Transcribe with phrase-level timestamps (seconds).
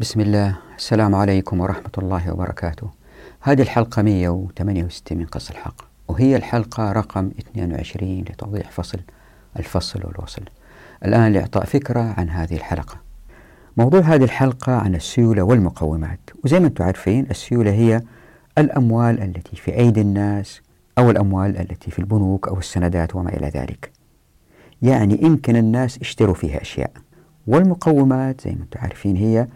[0.00, 0.56] بسم الله.
[0.76, 2.90] السلام عليكم ورحمة الله وبركاته.
[3.40, 5.74] هذه الحلقة 168 من قص الحق
[6.08, 8.98] وهي الحلقة رقم 22 لتوضيح فصل
[9.58, 10.42] الفصل والوصل.
[11.04, 12.96] الآن لإعطاء فكرة عن هذه الحلقة.
[13.76, 16.20] موضوع هذه الحلقة عن السيولة والمقومات.
[16.44, 18.02] وزي ما أنتم عارفين السيولة هي
[18.58, 20.60] الأموال التي في أيدي الناس
[20.98, 23.90] أو الأموال التي في البنوك أو السندات وما إلى ذلك.
[24.82, 26.92] يعني يمكن الناس يشتروا فيها أشياء.
[27.46, 29.46] والمقومات زي ما أنتم عارفين هي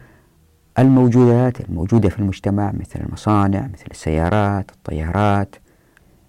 [0.78, 5.56] الموجودات الموجودة في المجتمع مثل المصانع مثل السيارات الطيارات.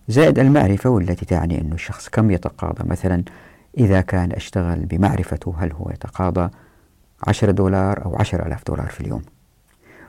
[0.08, 2.90] زائد المعرفة والتي تعني أن الشخص كم يتقاضى.
[2.90, 3.24] مثلا
[3.78, 6.50] إذا كان أشتغل بمعرفته هل هو يتقاضى
[7.28, 9.22] عشرة دولار أو عشر ألاف دولار في اليوم.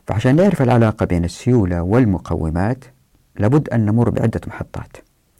[0.06, 2.84] فعشان نعرف العلاقة بين السيولة والمقومات
[3.36, 4.96] لابد أن نمر بعدة محطات.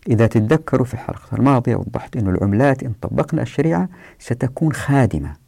[0.08, 5.45] إذا تتذكروا في الحلقة الماضية وضحت أن العملات إن طبقنا الشريعة ستكون خادمة.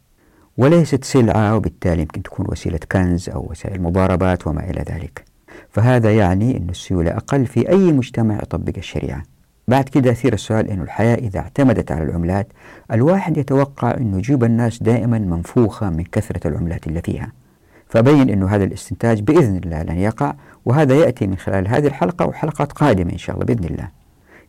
[0.59, 5.25] وليست سلعة وبالتالي يمكن تكون وسيلة كنز أو وسائل مضاربات وما إلى ذلك.
[5.69, 9.23] فهذا يعني أن السيولة أقل في أي مجتمع يطبق الشريعة.
[9.67, 12.47] بعد كده يثير السؤال أن الحياة إذا اعتمدت على العملات
[12.91, 17.31] الواحد يتوقع أن جيوب الناس دائما منفوخة من كثرة العملات اللي فيها.
[17.89, 20.33] فبين أنه هذا الاستنتاج بإذن الله لن يقع
[20.65, 23.98] وهذا يأتي من خلال هذه الحلقة وحلقات قادمة إن شاء الله بإذن الله.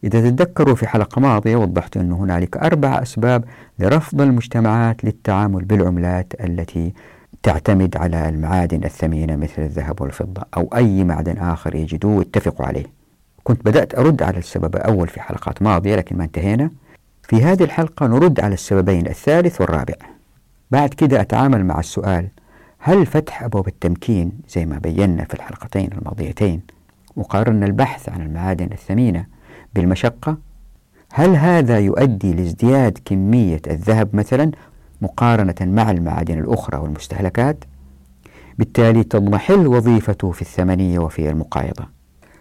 [0.04, 3.44] إذا تتذكروا في حلقة ماضية وضحت أن هنالك أربع أسباب
[3.78, 6.92] لرفض المجتمعات للتعامل بالعملات التي
[7.42, 12.86] تعتمد على المعادن الثمينة مثل الذهب والفضة أو أي معدن آخر يجدوه واتفقوا عليه.
[13.44, 16.70] كنت بدأت أرد على السبب الأول في حلقات ماضية لكن ما انتهينا.
[17.22, 19.94] في هذه الحلقة نرد على السببين الثالث والرابع.
[20.70, 22.28] بعد كده أتعامل مع السؤال
[22.78, 26.60] هل فتح أبواب التمكين زي ما بينا في الحلقتين الماضيتين
[27.16, 29.26] وقارنا البحث عن المعادن الثمينة
[29.74, 30.38] بالمشقة؟
[31.12, 34.50] هل هذا يؤدي لازدياد كمية الذهب مثلا
[35.02, 37.64] مقارنة مع المعادن الأخرى والمستهلكات؟
[38.58, 41.86] بالتالي تضمحل وظيفته في الثمنية وفي المقايضة.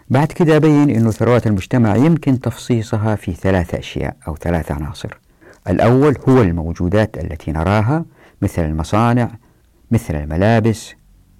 [0.09, 5.19] بعد كده أبين أن ثروات المجتمع يمكن تفصيصها في ثلاثة أشياء أو ثلاثة عناصر.
[5.69, 8.05] الأول هو الموجودات التي نراها
[8.41, 9.31] مثل المصانع
[9.91, 10.93] مثل الملابس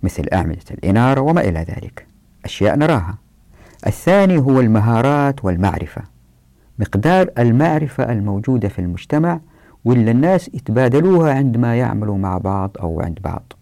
[0.03, 2.07] مثل أعمدة الإنارة وما إلى ذلك.
[2.45, 3.17] أشياء نراها.
[3.87, 6.01] الثاني هو المهارات والمعرفة.
[6.79, 9.39] مقدار المعرفة الموجودة في المجتمع
[9.85, 13.53] واللي الناس يتبادلوها عندما يعملوا مع بعض أو عند بعض.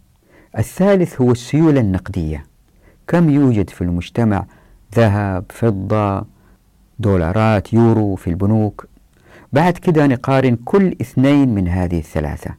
[0.57, 2.45] الثالث هو السيولة النقدية.
[3.07, 4.45] كم يوجد في المجتمع
[4.95, 6.25] ذهب فضة
[6.99, 8.87] دولارات يورو في البنوك؟
[9.53, 12.51] بعد كده نقارن كل اثنين من هذه الثلاثة.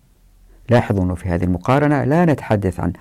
[0.71, 2.93] لاحظوا أنه في هذه المقارنة لا نتحدث عن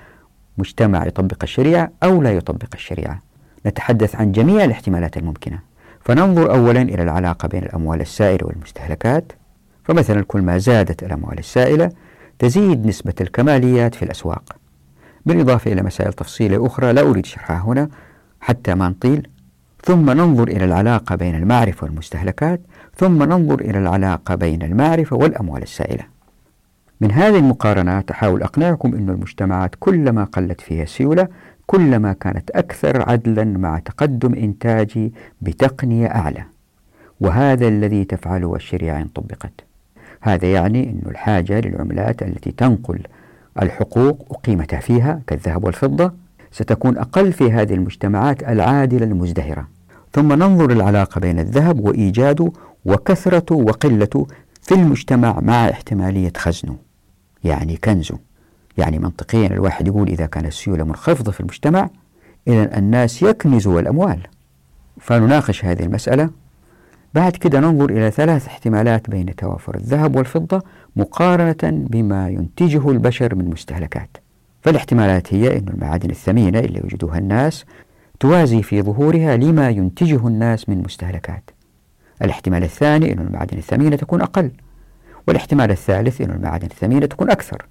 [0.57, 3.26] مجتمع يطبق الشريعة أو لا يطبق الشريعة.
[3.65, 5.59] نتحدث عن جميع الاحتمالات الممكنة.
[6.01, 9.31] فننظر أولا إلى العلاقة بين الأموال السائلة والمستهلكات.
[9.83, 11.91] فمثلا كل ما زادت الأموال السائلة
[12.39, 14.55] تزيد نسبة الكماليات في الأسواق.
[15.25, 17.89] بالإضافة إلى مسائل تفصيلية أخرى لا أريد شرحها هنا
[18.41, 19.27] حتى ما نطيل.
[19.83, 22.61] ثم ننظر إلى العلاقة بين المعرفة والمستهلكات.
[22.95, 26.17] ثم ننظر إلى العلاقة بين المعرفة والأموال السائلة.
[27.01, 31.27] من هذه المقارنات أحاول أقنعكم أن المجتمعات كلما قلت فيها السيولة
[31.67, 36.43] كلما كانت أكثر عدلا مع تقدم إنتاجي بتقنية أعلى.
[37.21, 39.51] وهذا الذي تفعله الشريعة إن طبقت.
[40.21, 42.99] هذا يعني أن الحاجة للعملات التي تنقل
[43.61, 46.13] الحقوق وقيمتها فيها كالذهب والفضة
[46.51, 49.67] ستكون أقل في هذه المجتمعات العادلة المزدهرة.
[50.13, 52.51] ثم ننظر العلاقة بين الذهب وإيجاده
[52.85, 54.27] وكثرته وقلته
[54.61, 56.75] في المجتمع مع احتمالية خزنه
[57.43, 58.26] يعني كنزه.
[58.77, 61.89] يعني منطقيا الواحد يقول إذا كانت السيولة منخفضة في المجتمع
[62.47, 64.19] إذا الناس يكنزوا الأموال.
[64.99, 66.29] فنناقش هذه المسألة.
[67.13, 70.61] بعد كده ننظر إلى ثلاث احتمالات بين توافر الذهب والفضة
[70.95, 74.17] مقارنة بما ينتجه البشر من مستهلكات.
[74.61, 77.65] فالاحتمالات هي أن المعادن الثمينة اللي يوجدها الناس
[78.19, 81.49] توازي في ظهورها لما ينتجه الناس من مستهلكات.
[82.21, 84.51] الاحتمال الثاني أن المعادن الثمينة تكون أقل
[85.27, 87.65] والاحتمال الثالث أن المعادن الثمينة تكون أكثر.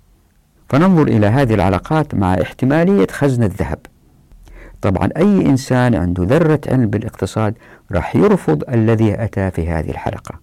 [0.69, 3.79] فننظر إلى هذه العلاقات مع احتمالية خزن الذهب.
[4.83, 7.55] طبعا أي إنسان عنده ذرة علم بالاقتصاد
[7.93, 10.41] راح يرفض الذي أتى في هذه الحلقة.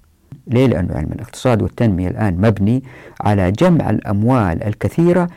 [0.48, 2.84] ليه؟ لأن علم الاقتصاد والتنمية الآن مبني
[3.22, 5.28] على جمع الأموال الكثيرة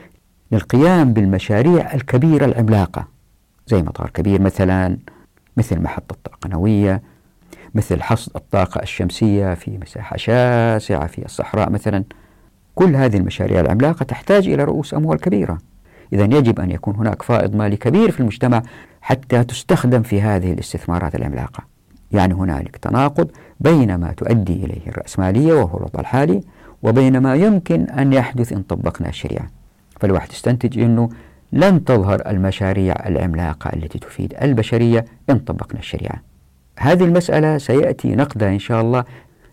[0.52, 3.08] للقيام بالمشاريع الكبيرة العملاقة.
[3.66, 4.98] زي مطار كبير مثلا
[5.56, 7.02] مثل محطة طاقة نووية
[7.74, 12.04] مثل حصد الطاقة الشمسية في مساحة شاسعة في الصحراء مثلا.
[12.76, 15.58] كل هذه المشاريع العملاقة تحتاج إلى رؤوس أموال كبيرة.
[16.12, 18.62] إذا يجب أن يكون هناك فائض مالي كبير في المجتمع
[19.00, 21.64] حتى تستخدم في هذه الاستثمارات العملاقة.
[22.12, 23.30] يعني هنالك تناقض
[23.60, 26.40] بين ما تؤدي إليه الرأسمالية وهو الوضع الحالي
[26.82, 29.46] وبين ما يمكن أن يحدث إن طبقنا الشريعة.
[30.00, 31.08] فالواحد يستنتج أنه
[31.52, 36.22] لن تظهر المشاريع العملاقة التي تفيد البشرية إن طبقنا الشريعة.
[36.78, 39.04] هذه المسألة سيأتي نقدها إن شاء الله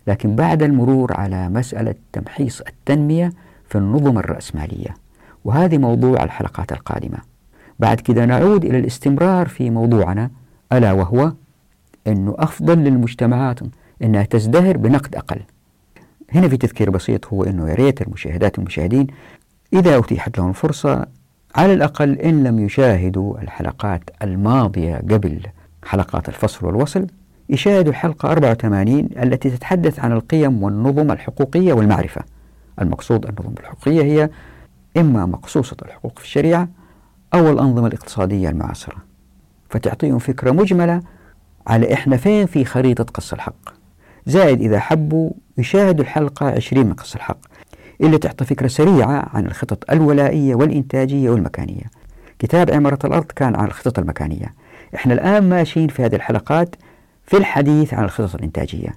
[0.06, 3.32] لكن بعد المرور على مسألة تمحيص التنمية
[3.68, 4.94] في النظم الرأسمالية.
[5.44, 7.18] وهذه موضوع الحلقات القادمة.
[7.78, 10.30] بعد كده نعود إلى الاستمرار في موضوعنا
[10.72, 11.32] ألا وهو
[12.06, 13.60] أنه أفضل للمجتمعات
[14.02, 15.40] أنها تزدهر بنقد أقل.
[16.32, 19.06] هنا في تذكير بسيط هو أنه يا ريت المشاهدات والمشاهدين
[19.72, 21.06] إذا أتيحت لهم الفرصة
[21.54, 25.40] على الأقل إن لم يشاهدوا الحلقات الماضية قبل
[25.84, 27.06] حلقات الفصل والوصل
[27.48, 32.22] يشاهدوا الحلقة 84 التي تتحدث عن القيم والنظم الحقوقية والمعرفة.
[32.80, 34.30] المقصود النظم الحقوقية هي
[34.96, 36.68] إما مقصوصة الحقوق في الشريعة
[37.34, 38.96] أو الأنظمة الاقتصادية المعاصرة.
[39.70, 41.02] فتعطيهم فكرة مجملة
[41.66, 43.74] على إحنا فين في خريطة قص الحق.
[44.26, 47.38] زائد إذا حبوا يشاهدوا الحلقة 20 من قص الحق
[48.00, 51.84] اللي تعطي فكرة سريعة عن الخطط الولائية والإنتاجية والمكانية.
[52.38, 54.54] كتاب عمارة الأرض كان عن الخطط المكانية.
[54.94, 56.74] إحنا الآن ماشيين في هذه الحلقات
[57.26, 58.94] في الحديث عن الخطط الإنتاجية.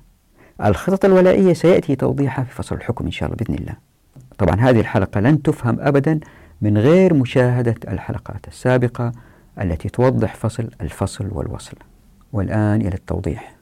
[0.66, 3.74] الخطط الولائية سيأتي توضيحها في فصل الحكم إن شاء الله بإذن الله.
[4.38, 6.20] طبعا هذه الحلقة لن تفهم أبدا
[6.62, 9.12] من غير مشاهدة الحلقات السابقة
[9.62, 11.78] التي توضح فصل الفصل والوصل.
[12.34, 13.56] والآن إلى التوضيح.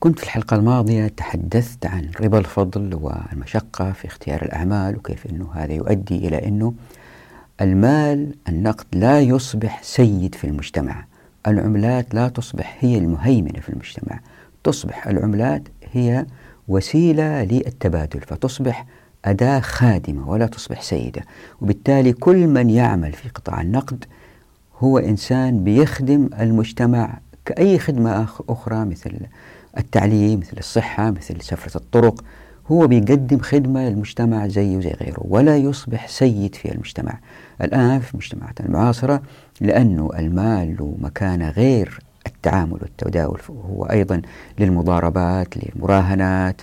[0.00, 5.72] كنت في الحلقة الماضية تحدثت عن ربا الفضل والمشقة في اختيار الأعمال وكيف أنه هذا
[5.72, 6.74] يؤدي إلى أنه
[7.60, 11.04] المال النقد لا يصبح سيد في المجتمع.
[11.46, 14.20] العملات لا تصبح هي المهيمنة في المجتمع.
[14.64, 15.62] تصبح العملات
[15.92, 16.26] هي
[16.68, 18.86] وسيلة للتبادل فتصبح
[19.24, 21.22] أداة خادمة ولا تصبح سيدة.
[21.60, 24.04] وبالتالي كل من يعمل في قطاع النقد
[24.78, 29.12] هو إنسان بيخدم المجتمع كأي خدمة أخرى مثل
[29.78, 32.24] التعليم مثل الصحة مثل سفرة الطرق.
[32.66, 37.18] هو بيقدم خدمة للمجتمع زيه زي غيره ولا يصبح سيد في المجتمع.
[37.62, 39.22] الآن في المجتمعات المعاصرة
[39.60, 44.22] لأنه المال له مكانة غير التعامل والتداول هو أيضا
[44.58, 46.62] للمضاربات للمراهنات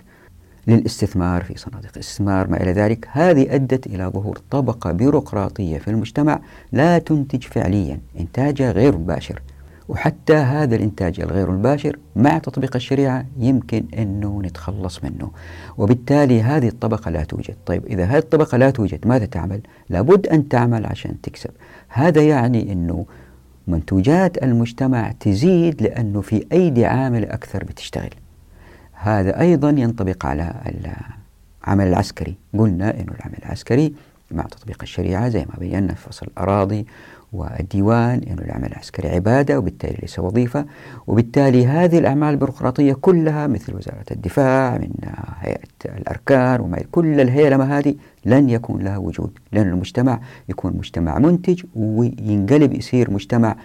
[0.67, 3.07] للاستثمار في صناديق الاستثمار ما إلى ذلك.
[3.11, 6.39] هذه أدت إلى ظهور طبقة بيروقراطية في المجتمع
[6.71, 9.41] لا تنتج فعليا إنتاجها غير مباشر.
[9.89, 15.31] وحتى هذا الإنتاج الغير مباشر مع تطبيق الشريعة يمكن أنه نتخلص منه.
[15.77, 17.55] وبالتالي هذه الطبقة لا توجد.
[17.65, 21.49] طيب إذا هذه الطبقة لا توجد ماذا تعمل؟ لابد أن تعمل عشان تكسب.
[21.87, 23.05] هذا يعني أنه
[23.67, 28.13] منتوجات المجتمع تزيد لأنه في أيدي عامل أكثر بتشتغل.
[28.93, 30.53] هذا أيضا ينطبق على
[31.65, 32.35] العمل العسكري.
[32.57, 33.93] قلنا أنه العمل العسكري
[34.31, 36.85] مع تطبيق الشريعة زي ما بينا في فصل الأراضي
[37.33, 40.65] والديوان أنه العمل العسكري عبادة وبالتالي ليس وظيفة.
[41.07, 44.89] وبالتالي هذه الأعمال البيروقراطية كلها مثل وزارة الدفاع من
[45.39, 47.95] هيئة الأركان وما كل الهيلمة هذه
[48.25, 49.39] لن يكون لها وجود.
[49.51, 53.55] لأن المجتمع يكون مجتمع منتج وينقلب يصير مجتمع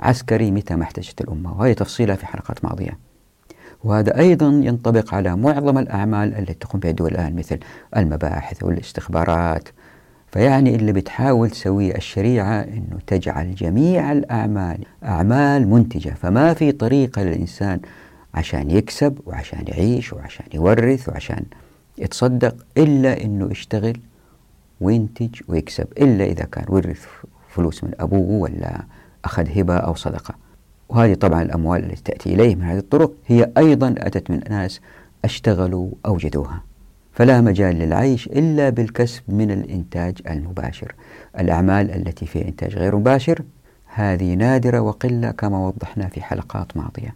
[0.00, 1.60] عسكري متى ما احتاجت الأمة.
[1.60, 2.98] وهي تفصيلها في حلقات ماضية.
[3.84, 7.58] وهذا أيضا ينطبق على معظم الأعمال التي تقوم بها الدول الآن مثل
[7.96, 9.68] المباحث والإستخبارات.
[10.32, 16.10] فيعني اللي بتحاول تسويه الشريعة أنه تجعل جميع الأعمال أعمال منتجة.
[16.10, 17.80] فما في طريقة للإنسان
[18.34, 21.44] عشان يكسب وعشان يعيش وعشان يورث وعشان
[21.98, 24.00] يتصدق إلا أنه يشتغل
[24.80, 27.06] وينتج ويكسب إلا إذا كان ورث
[27.48, 28.84] فلوس من أبوه ولا
[29.24, 30.34] أخذ هبة أو صدقة.
[30.88, 34.80] وهذه طبعا الأموال التي تأتي إليه من هذه الطرق هي أيضا أتت من ناس
[35.24, 36.71] أشتغلوا أوجدوها.
[37.12, 40.94] فلا مجال للعيش إلا بالكسب من الإنتاج المباشر.
[41.38, 43.42] الأعمال التي فيها إنتاج غير مباشر
[43.94, 47.14] هذه نادرة وقلة كما وضحنا في حلقات ماضية.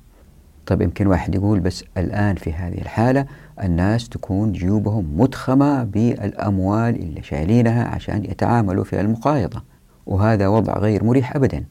[0.66, 3.26] طيب يمكن واحد يقول بس الآن في هذه الحالة
[3.62, 9.62] الناس تكون جيوبهم متخمة بالأموال اللي شايلينها عشان يتعاملوا في المقايضة
[10.06, 11.64] وهذا وضع غير مريح أبدا.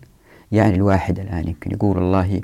[0.51, 2.41] يعني الواحد الآن يمكن يقول الله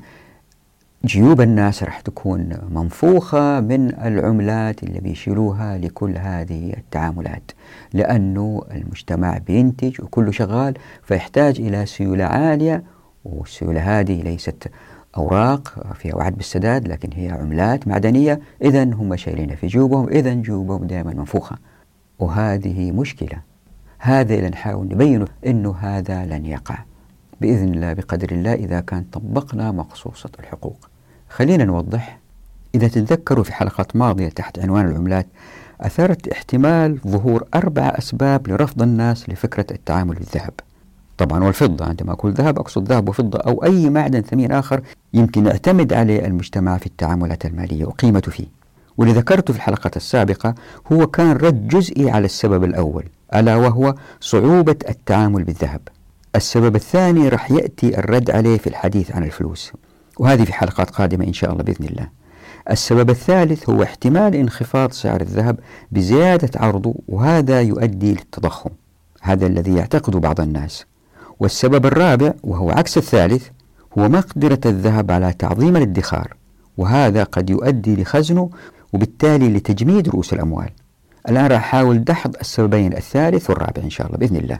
[1.05, 7.51] جيوب الناس راح تكون منفوخة من العملات اللي بيشيلوها لكل هذه التعاملات.
[7.93, 12.83] لأنه المجتمع بينتج وكله شغال فيحتاج إلى سيولة عالية
[13.25, 14.71] والسيولة هذه ليست
[15.17, 18.39] أوراق فيها وعد بالسداد لكن هي عملات معدنية.
[18.61, 21.57] إذا هم شايلينها في جيوبهم إذا جيوبهم دائما منفوخة.
[22.19, 23.41] وهذه مشكلة.
[23.99, 26.77] هذا اللي نحاول نبينه أنه هذا لن يقع.
[27.41, 30.90] بإذن الله بقدر الله إذا كان طبقنا مقصوصة الحقوق.
[31.31, 32.19] خلينا نوضح.
[32.75, 35.27] إذا تتذكروا في حلقات ماضية تحت عنوان العملات
[35.81, 40.53] أثرت احتمال ظهور أربع أسباب لرفض الناس لفكرة التعامل بالذهب.
[41.17, 44.81] طبعا والفضة عندما أقول ذهب أقصد ذهب وفضة أو أي معدن ثمين آخر
[45.13, 48.47] يمكن يعتمد عليه المجتمع في التعاملات المالية وقيمته فيه.
[48.97, 50.55] واللي ذكرته في الحلقة السابقة
[50.91, 55.81] هو كان رد جزئي على السبب الأول ألا وهو صعوبة التعامل بالذهب.
[56.35, 59.71] السبب الثاني راح يأتي الرد عليه في الحديث عن الفلوس.
[60.19, 62.07] وهذه في حلقات قادمة إن شاء الله بإذن الله.
[62.71, 65.59] السبب الثالث هو احتمال انخفاض سعر الذهب
[65.91, 68.69] بزيادة عرضه وهذا يؤدي للتضخم.
[69.21, 70.85] هذا الذي يعتقد بعض الناس.
[71.39, 73.47] والسبب الرابع وهو عكس الثالث
[73.99, 76.33] هو مقدرة الذهب على تعظيم الادخار
[76.77, 78.49] وهذا قد يؤدي لخزنه
[78.93, 80.69] وبالتالي لتجميد رؤوس الأموال.
[81.29, 84.59] الآن راح أحاول دحض السببين الثالث والرابع إن شاء الله بإذن الله.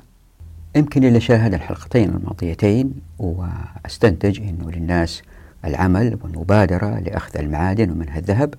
[0.76, 5.22] يمكن اللي شاهد الحلقتين الماضيتين وأستنتج أنه للناس
[5.66, 8.54] العمل والمبادرة لأخذ المعادن ومنها الذهب.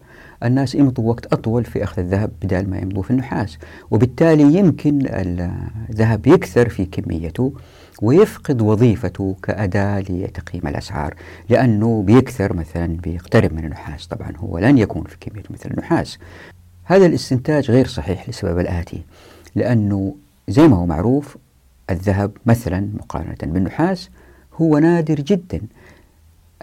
[0.44, 3.58] الناس يمضوا وقت أطول في أخذ الذهب بدل ما يمضوا في النحاس.
[3.90, 4.98] وبالتالي يمكن
[5.90, 7.52] الذهب يكثر في كميته
[8.02, 11.14] ويفقد وظيفته كأداة لتقييم الأسعار
[11.48, 14.06] لأنه بيكثر مثلا بيقترب من النحاس.
[14.06, 16.18] طبعا هو لن يكون في كمية مثل النحاس.
[16.84, 19.02] هذا الاستنتاج غير صحيح لسبب الآتي
[19.54, 20.14] لأنه
[20.48, 21.36] زي ما هو معروف
[21.90, 24.10] الذهب مثلا مقارنة بالنحاس
[24.54, 25.60] هو نادر جدا.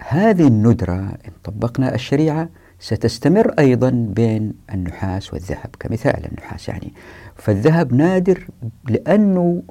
[0.08, 6.92] هذه الندرة إن طبقنا الشريعة ستستمر أيضا بين النحاس والذهب كمثال النحاس يعني.
[7.36, 8.46] فالذهب نادر
[8.88, 9.62] لأنه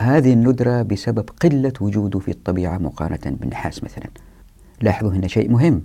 [0.00, 4.06] هذه الندرة بسبب قلة وجوده في الطبيعة مقارنة بالنحاس مثلا.
[4.82, 5.82] لاحظوا هنا شيء مهم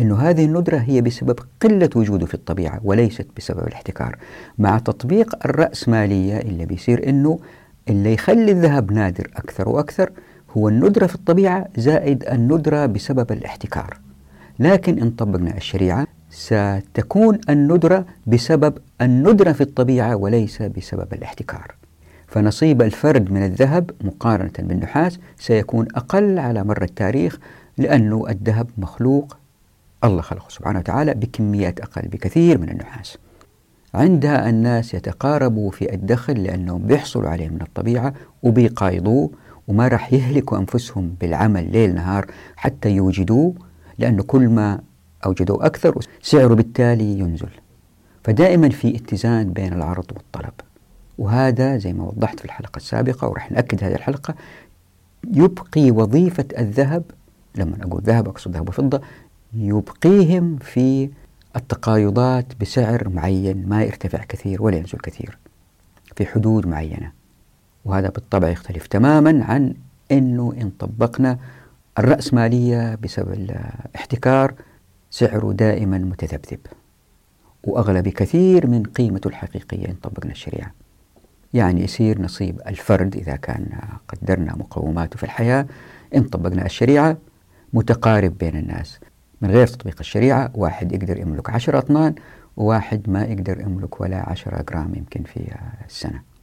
[0.00, 4.16] أن هذه الندرة هي بسبب قلة وجوده في الطبيعة وليست بسبب الاحتكار
[4.58, 7.38] مع تطبيق الرأسمالية اللي بيصير أنه
[7.88, 10.10] اللي يخلي الذهب نادر أكثر وأكثر
[10.56, 13.98] هو الندرة في الطبيعة زائد الندرة بسبب الاحتكار.
[14.58, 21.74] لكن إن طبقنا الشريعة ستكون الندرة بسبب الندرة في الطبيعة وليس بسبب الاحتكار.
[22.26, 27.38] فنصيب الفرد من الذهب مقارنة بالنحاس سيكون أقل على مر التاريخ
[27.78, 29.36] لأنه الذهب مخلوق.
[30.04, 33.18] الله خلقه سبحانه وتعالى بكميات أقل بكثير من النحاس.
[33.94, 39.30] عندها الناس يتقاربوا في الدخل لأنهم بيحصلوا عليه من الطبيعة وبيقايضوه.
[39.68, 43.54] وما راح يهلكوا أنفسهم بالعمل ليل نهار حتى يوجدوه
[43.98, 44.80] لأنه كل ما
[45.26, 47.50] أوجدوا أكثر سعره بالتالي ينزل.
[48.24, 50.52] فدائما في اتزان بين العرض والطلب.
[51.18, 54.34] وهذا زي ما وضحت في الحلقة السابقة وراح نأكد هذه الحلقة
[55.32, 57.02] يبقي وظيفة الذهب
[57.54, 59.00] لما أقول ذهب أقصد ذهب وفضة
[59.54, 61.10] يبقيهم في
[61.56, 65.38] التقايضات بسعر معين ما يرتفع كثير ولا ينزل كثير
[66.16, 67.15] في حدود معينة.
[67.86, 69.74] وهذا بالطبع يختلف تماما عن
[70.12, 71.38] أنه إن طبقنا
[71.98, 74.54] الرأسمالية بسبب الاحتكار
[75.10, 76.58] سعره دائما متذبذب.
[77.64, 80.72] وأغلى بكثير من قيمته الحقيقية إن طبقنا الشريعة.
[81.54, 83.66] يعني يصير نصيب الفرد إذا كان
[84.08, 85.66] قدرنا مقوماته في الحياة.
[86.14, 87.16] إن طبقنا الشريعة
[87.72, 89.00] متقارب بين الناس.
[89.40, 92.14] من غير تطبيق الشريعة واحد يقدر يملك عشرة أطنان
[92.56, 95.54] وواحد ما يقدر يملك ولا عشرة جرام يمكن في
[95.86, 96.35] السنة.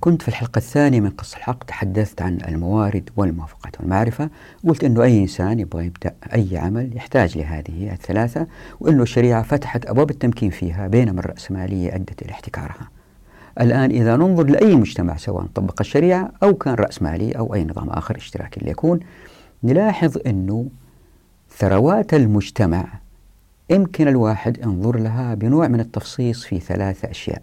[0.00, 4.30] كنت في الحلقة الثانية من قصة الحق تحدثت عن الموارد والموافقات والمعرفة
[4.68, 8.46] قلت أنه أي إنسان يبغى يبدأ أي عمل يحتاج لهذه الثلاثة
[8.80, 12.90] وأنه الشريعة فتحت أبواب التمكين فيها بينما الرأسمالية أدت إلى احتكارها.
[13.60, 18.16] الآن إذا ننظر لأي مجتمع سواء طبق الشريعة أو كان رأسمالي أو أي نظام آخر
[18.16, 19.00] اشتراكي ليكون
[19.64, 20.66] نلاحظ أنه
[21.58, 22.84] ثروات المجتمع
[23.70, 27.42] يمكن الواحد ينظر لها بنوع من التفصيص في ثلاثة أشياء.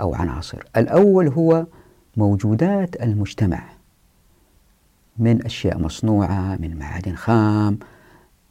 [0.00, 0.64] أو عناصر.
[0.76, 1.66] الأول هو
[2.16, 3.62] موجودات المجتمع.
[5.18, 7.78] من أشياء مصنوعة من معادن خام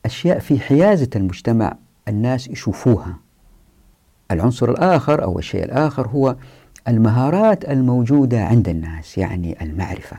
[0.05, 3.17] أشياء في حيازة المجتمع الناس يشوفوها.
[4.31, 6.35] العنصر الآخر أو الشيء الآخر هو
[6.87, 10.17] المهارات الموجودة عند الناس يعني المعرفة.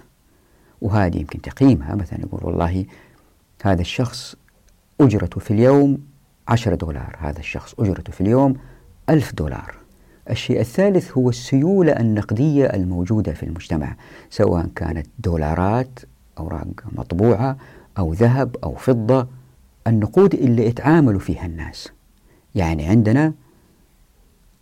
[0.81, 2.87] وهذه يمكن تقييمها مثلا يقول والله
[3.63, 4.35] هذا الشخص
[5.01, 5.99] أجرته في اليوم
[6.49, 8.57] عشرة دولار هذا الشخص أجرته في اليوم
[9.11, 9.86] ألف دولار.
[10.31, 13.97] الشيء الثالث هو السيولة النقدية الموجودة في المجتمع
[14.31, 15.99] سواء كانت دولارات
[16.39, 17.57] أوراق مطبوعة
[17.99, 19.29] أو ذهب أو فضة
[19.87, 21.89] النقود اللي يتعاملوا فيها الناس.
[22.55, 23.33] يعني عندنا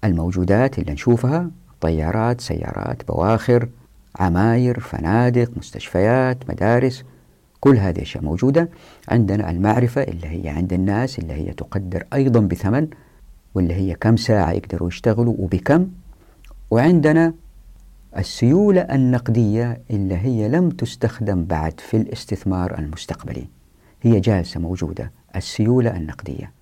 [0.05, 3.69] الموجودات اللي نشوفها طيارات سيارات بواخر
[4.17, 7.05] عماير فنادق مستشفيات مدارس
[7.61, 8.69] كل هذه الأشياء موجودة.
[9.09, 12.89] عندنا المعرفة اللي هي عند الناس اللي هي تقدر أيضا بثمن
[13.55, 15.89] واللي هي كم ساعة يقدروا يشتغلوا وبكم.
[16.71, 17.35] وعندنا
[18.19, 23.49] السيولة النقدية اللي هي لم تستخدم بعد في الاستثمار المستقبلي.
[24.03, 26.53] هي جالسة موجودة السيولة النقدية.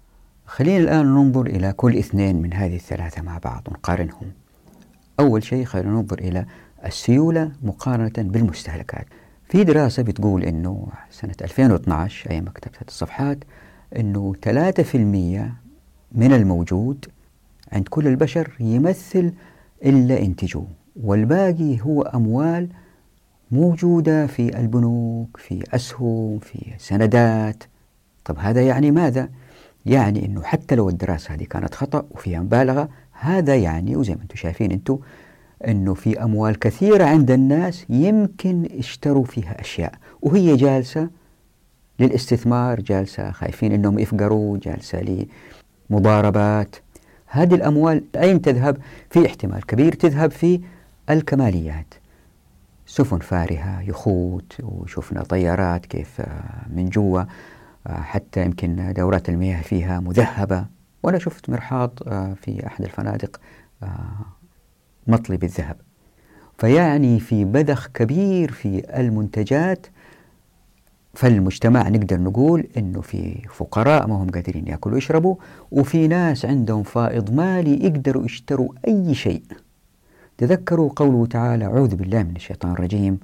[0.46, 4.32] خلينا الآن ننظر إلى كل اثنين من هذه الثلاثة مع بعض ونقارنهم
[5.20, 6.46] أول شيء خلينا ننظر إلى
[6.84, 9.06] السيولة مقارنة بالمستهلكات.
[9.48, 13.38] في دراسة بتقول أنه سنة 2012 أيام كتبت هذه الصفحات
[13.96, 15.61] أنه 3%
[16.14, 17.04] من الموجود
[17.72, 19.32] عند كل البشر يمثل
[19.84, 20.66] إلا إنتجوه
[21.02, 22.68] والباقي هو أموال
[23.50, 27.64] موجودة في البنوك في أسهم في سندات
[28.24, 29.28] طب هذا يعني ماذا؟
[29.86, 34.36] يعني أنه حتى لو الدراسة هذه كانت خطأ وفيها مبالغة هذا يعني وزي ما أنتم
[34.36, 34.98] شايفين أنتم
[35.68, 39.92] أنه في أموال كثيرة عند الناس يمكن اشتروا فيها أشياء
[40.22, 41.08] وهي جالسة
[42.00, 45.00] للاستثمار جالسة خايفين أنهم يفقروا جالسة
[45.92, 46.76] لمضاربات
[47.26, 48.76] هذه الأموال أين تذهب؟
[49.10, 50.60] في احتمال كبير تذهب في
[51.10, 51.94] الكماليات.
[52.86, 57.22] سفن فارهة يخوت وشفنا طيارات كيف آه، من جوا
[57.86, 60.66] آه، حتى يمكن دورات المياه فيها مذهبة.
[61.02, 63.40] وأنا شفت مرحاض آه، في أحد الفنادق
[65.06, 65.76] مطلي بالذهب
[66.58, 69.86] فيعني في بذخ كبير في المنتجات
[71.14, 75.34] فالمجتمع نقدر نقول إنه في فقراء ما هم قادرين يأكلوا ويشربوا
[75.70, 79.42] وفي ناس عندهم فائض مالي يقدروا يشتروا أي شيء.
[80.38, 83.18] تذكروا قوله تعالى أعوذ بالله من الشيطان الرجيم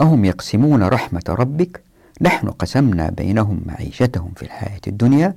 [0.00, 1.80] أهم يقسمون رحمة ربك؟
[2.20, 5.34] نحن قسمنا بينهم معيشتهم في الحياة الدنيا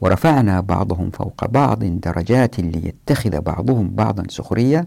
[0.00, 4.86] ورفعنا بعضهم فوق بعض درجات ليتخذ بعضهم بعضا سخرية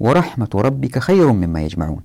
[0.00, 2.00] ورحمة ربك خير مما يجمعون.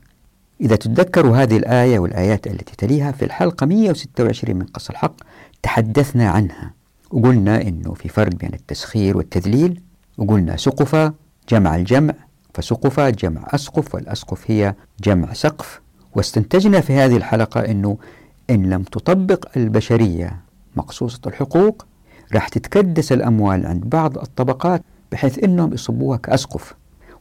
[0.61, 5.15] إذا تتذكروا هذه الآية والآيات التي تليها في الحلقة 126 من قص الحق
[5.63, 6.73] تحدثنا عنها.
[7.11, 9.81] وقلنا إنه في فرق بين التسخير والتذليل.
[10.17, 11.13] وقلنا سقف
[11.49, 12.13] جمع الجمع
[12.53, 15.81] فسقف جمع أسقف والأسقف هي جمع سقف.
[16.15, 17.97] واستنتجنا في هذه الحلقة أنه
[18.49, 20.39] إن لم تطبق البشرية
[20.75, 21.85] مقصوصة الحقوق
[22.33, 26.75] راح تتكدس الأموال عند بعض الطبقات بحيث أنهم يصبوها كأسقف.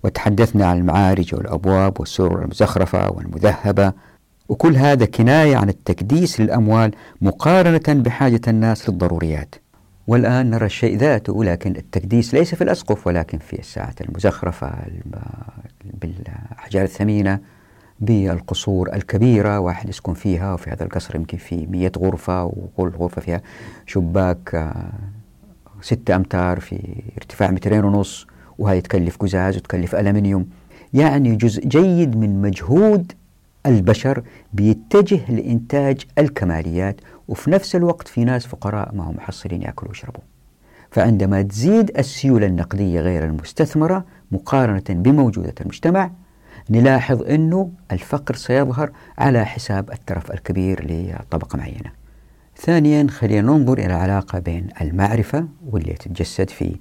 [0.04, 3.92] وتحدثنا عن المعارج والأبواب والسرر المزخرفة والمذهبة.
[4.48, 9.54] وكل هذا كناية عن التكديس للأموال مقارنة بحاجة الناس للضروريات.
[10.06, 14.72] والآن نرى الشيء ذاته لكن التكديس ليس في الأسقف ولكن في الساعات المزخرفة
[15.84, 17.38] بالأحجار الثمينة
[18.00, 19.58] بالقصور الكبيرة.
[19.60, 23.40] واحد يسكن فيها وفي هذا القصر يمكن فيه مية غرفة وكل غرفة فيها
[23.86, 24.92] شباك آه،
[25.80, 28.26] ستة أمتار في ارتفاع مترين ونص.
[28.58, 30.48] وهي تكلف قزاز وتكلف ألمنيوم.
[30.94, 33.12] يعني جزء جيد من مجهود
[33.66, 40.22] البشر بيتجه لإنتاج الكماليات وفي نفس الوقت في ناس فقراء ما هم محصلين يأكلوا ويشربوا.
[40.90, 46.10] فعندما تزيد السيولة النقدية غير المستثمرة مقارنة بموجودة المجتمع
[46.70, 51.90] نلاحظ أنه الفقر سيظهر على حساب الترف الكبير لطبقة معينة.
[52.56, 56.76] ثانيا خلينا ننظر إلى العلاقة بين المعرفة واللي تتجسد في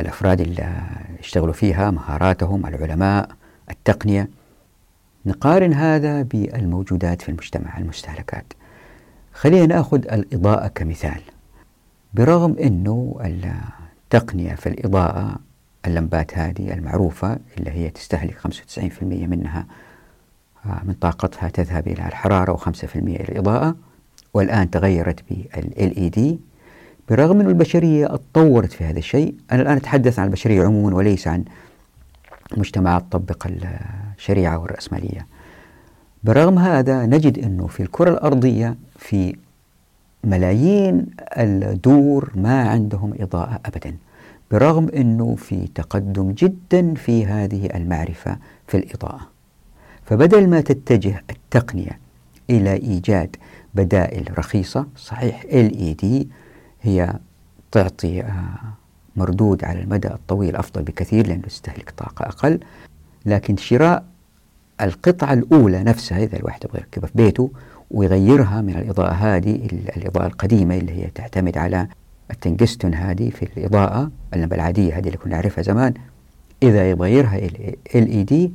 [0.00, 0.82] الأفراد اللي
[1.18, 3.28] اشتغلوا فيها مهاراتهم العلماء
[3.70, 4.28] التقنية.
[5.26, 8.52] نقارن هذا بالموجودات في المجتمع المستهلكات.
[9.32, 11.20] خلينا نأخذ الإضاءة كمثال.
[12.14, 15.36] برغم أنه التقنية في الإضاءة
[15.86, 19.66] اللمبات هذه المعروفة اللي هي تستهلك 95% منها
[20.66, 23.76] آه، من طاقتها تذهب إلى الحرارة و5% إلى الإضاءة
[24.34, 26.20] والآن تغيرت بال LED
[27.10, 31.44] برغم أن البشرية اتطورت في هذا الشيء أنا الآن أتحدث عن البشرية عموما وليس عن
[32.56, 33.46] مجتمعات تطبق
[34.16, 35.26] الشريعة والرأسمالية
[36.24, 39.36] برغم هذا نجد أنه في الكرة الأرضية في
[40.24, 41.06] ملايين
[41.38, 43.96] الدور ما عندهم إضاءة أبدا
[44.50, 48.36] برغم أنه في تقدم جدا في هذه المعرفة
[48.66, 49.20] في الإضاءة.
[50.04, 51.98] فبدل ما تتجه التقنية
[52.50, 53.36] إلى إيجاد
[53.74, 56.06] بدائل رخيصة صحيح LED
[56.84, 57.12] هي
[57.72, 58.58] تعطي آه،
[59.16, 62.60] مردود على المدى الطويل أفضل بكثير لأنه تستهلك طاقة أقل.
[63.26, 64.04] لكن شراء
[64.80, 67.50] القطعة الأولى نفسها إذا الواحد يبغى يركبها في بيته
[67.90, 69.54] ويغيرها من الإضاءة هذه
[69.96, 71.88] الإضاءة القديمة اللي هي تعتمد على
[72.30, 75.94] التنجستون هذه في الإضاءة اللمبة العادية هذه اللي كنا نعرفها زمان.
[76.62, 77.38] إذا يبغى يغيرها
[77.94, 78.52] LED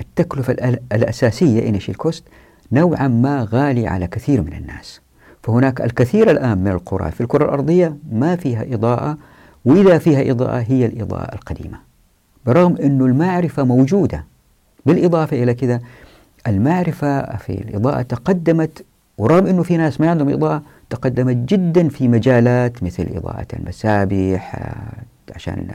[0.00, 0.52] التكلفة
[0.92, 2.24] الأساسية initial cost
[2.72, 5.00] نوعا ما غالي على كثير من الناس.
[5.42, 9.18] فهناك الكثير الآن من القرى في الكرة الأرضية ما فيها إضاءة
[9.64, 11.78] وإذا فيها إضاءة هي الإضاءة القديمة.
[12.46, 14.24] برغم أن المعرفة موجودة
[14.86, 15.80] بالإضافة إلى كذا
[16.46, 18.84] المعرفة في الإضاءة تقدمت
[19.18, 25.34] ورغم أنه في ناس ما عندهم إضاءة تقدمت جدا في مجالات مثل إضاءة المسابح آه،
[25.34, 25.68] عشان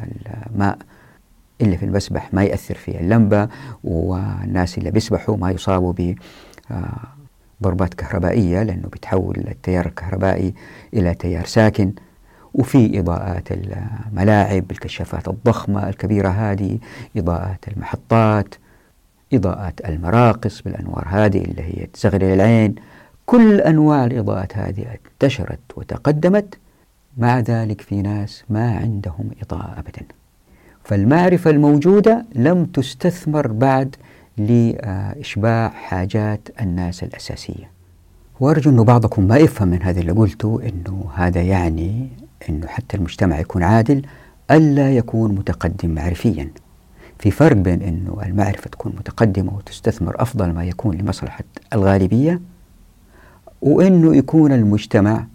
[0.51, 0.78] الماء
[1.62, 3.47] اللي في المسبح ما يأثر في اللمبة
[3.84, 6.15] والناس اللي بيسبحوا ما يصابوا ب
[6.71, 7.14] آه،
[7.63, 10.53] ضربات كهربائية لأنه بتحول التيار الكهربائي
[10.93, 11.91] إلى تيار ساكن.
[12.53, 16.79] وفي إضاءات الملاعب الكشافات الضخمة الكبيرة هذه
[17.17, 18.55] إضاءات المحطات
[19.33, 22.75] إضاءات المراقص بالأنوار هذه اللي هي تزغل العين.
[23.25, 26.57] كل أنواع الإضاءات هذه انتشرت وتقدمت.
[27.17, 30.05] مع ذلك في ناس ما عندهم إضاءة أبدا.
[30.83, 33.95] فالمعرفة الموجودة لم تستثمر بعد
[34.37, 37.69] لإشباع حاجات الناس الأساسية.
[38.39, 42.09] وأرجو أن بعضكم ما يفهم من هذا اللي قلته أنه هذا يعني
[42.49, 44.01] أنه حتى المجتمع يكون عادل
[44.51, 46.49] ألا يكون متقدم معرفيا.
[47.19, 51.43] في فرق بين أنه المعرفة تكون متقدمة وتستثمر أفضل ما يكون لمصلحة
[51.73, 52.41] الغالبية
[53.61, 55.25] وأنه يكون المجتمع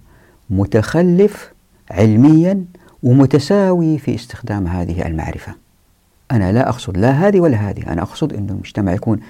[0.51, 1.53] متخلف
[1.91, 2.65] علميا
[3.03, 5.55] ومتساوي في استخدام هذه المعرفة.
[6.33, 7.93] أنا لا أقصد لا هذه ولا هذه.
[7.93, 9.21] أنا أقصد أن المجتمع يكون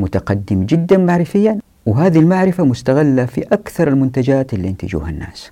[0.00, 5.50] متقدم جدا معرفيا وهذه المعرفة مستغلة في أكثر المنتجات اللي ينتجوها الناس.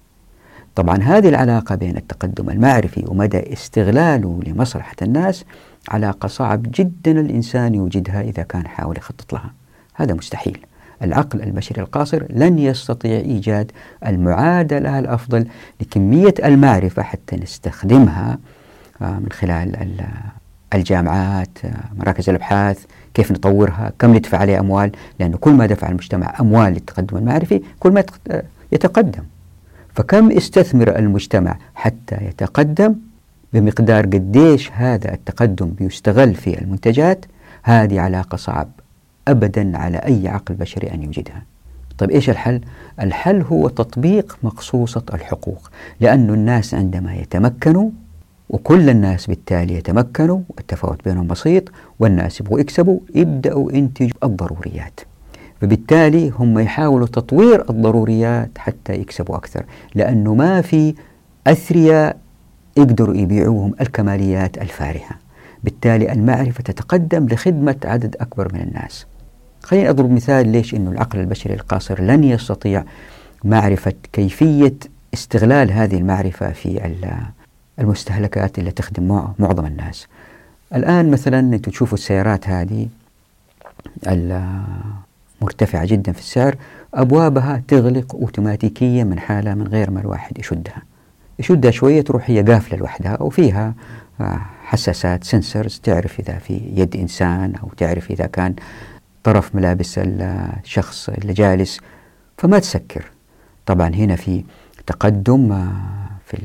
[0.75, 5.45] طبعا هذه العلاقة بين التقدم المعرفي ومدى استغلاله لمصلحة الناس
[5.89, 9.53] علاقة صعب جدا الإنسان يوجدها إذا كان حاول يخطط لها.
[9.95, 10.67] هذا مستحيل.
[11.03, 13.73] العقل البشري القاصر لن يستطيع إيجاد
[14.07, 15.47] المعادلة الأفضل
[15.81, 18.39] لكمية المعرفة حتى نستخدمها
[19.03, 19.77] آه، من خلال
[20.75, 21.59] الجامعات
[21.97, 27.17] مراكز الأبحاث كيف نطورها كم ندفع عليها أموال لأنه كل ما دفع المجتمع أموال للتقدم
[27.17, 28.05] المعرفي كل ما
[28.73, 29.23] يتقدم.
[29.95, 32.95] فكم استثمر المجتمع حتى يتقدم؟
[33.53, 37.25] بمقدار قديش هذا التقدم بيستغل في المنتجات؟
[37.63, 38.69] هذه علاقة صعب
[39.29, 41.43] أبدا على أي عقل بشري أن يوجدها.
[41.99, 42.61] طيب إيش الحل؟
[43.01, 47.91] الحل هو تطبيق مقصوصة الحقوق لأن الناس عندما يتمكنوا
[48.51, 51.65] وكل الناس بالتالي يتمكنوا التفاوت بينهم بسيط
[52.01, 55.01] والناس يبغوا يكسبوا يبدأوا ينتجوا الضروريات.
[55.61, 60.95] فبالتالي هم يحاولوا تطوير الضروريات حتى يكسبوا أكثر لأنه ما في
[61.47, 62.17] أثرياء
[62.77, 65.19] يقدروا يبيعوهم الكماليات الفارهة.
[65.65, 69.07] بالتالي المعرفة تتقدم لخدمة عدد أكبر من الناس.
[69.63, 72.85] خليني أضرب مثال ليش أنه العقل البشري القاصر لن يستطيع
[73.45, 74.75] معرفة كيفية
[75.15, 76.85] استغلال هذه المعرفة في
[77.79, 80.07] المستهلكات اللي تخدم معظم الناس.
[80.75, 82.89] الآن مثلا أنتم تشوفوا السيارات هذه
[84.07, 86.57] المرتفعة جدا في السعر
[86.95, 90.83] أبوابها تغلق أوتوماتيكيا من حالة من غير ما الواحد يشدها.
[91.39, 93.75] يشدها شوية تروح هي قافلة لوحدها وفيها
[94.65, 98.55] حساسات سنسرز تعرف إذا في يد إنسان أو تعرف إذا كان
[99.25, 101.81] طرف ملابس الشخص اللي جالس
[102.39, 103.05] فما تسكر.
[103.67, 104.45] طبعا هنا في
[104.87, 105.71] تقدم آه،
[106.27, 106.39] في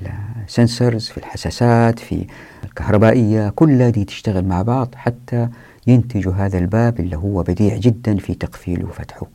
[0.48, 2.26] السنسرز في الحساسات في
[2.64, 5.48] الكهربائية كلها دي تشتغل مع بعض حتى
[5.88, 9.28] ينتجوا هذا الباب اللي هو بديع جدا في تقفيله وفتحه.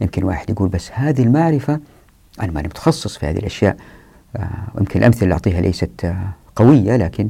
[0.00, 1.80] يمكن واحد يقول بس هذه المعرفة
[2.42, 3.76] أنا ماني متخصص في هذه الأشياء.
[4.36, 7.28] آه، ويمكن الأمثلة اللي أعطيها ليست آه، قوية لكن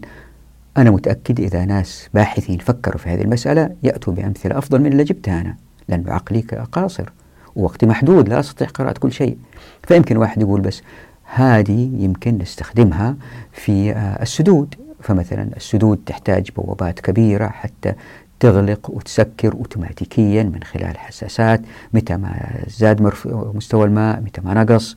[0.76, 5.40] أنا متأكد إذا ناس باحثين فكروا في هذه المسألة يأتوا بأمثلة أفضل من اللي جبتها
[5.40, 5.56] أنا.
[5.88, 6.40] لأنه عقلي
[6.72, 7.10] قاصر
[7.56, 9.36] ووقتي محدود لا أستطيع قراءة كل شيء.
[9.82, 10.82] فيمكن واحد يقول بس
[11.24, 13.16] هذه يمكن نستخدمها
[13.52, 14.74] في آه، السدود.
[15.00, 17.92] فمثلا السدود تحتاج بوابات كبيرة حتى
[18.40, 21.60] تغلق وتسكر اوتوماتيكيا من خلال حساسات
[21.94, 23.12] متى ما زاد
[23.54, 24.96] مستوى الماء متى ما نقص.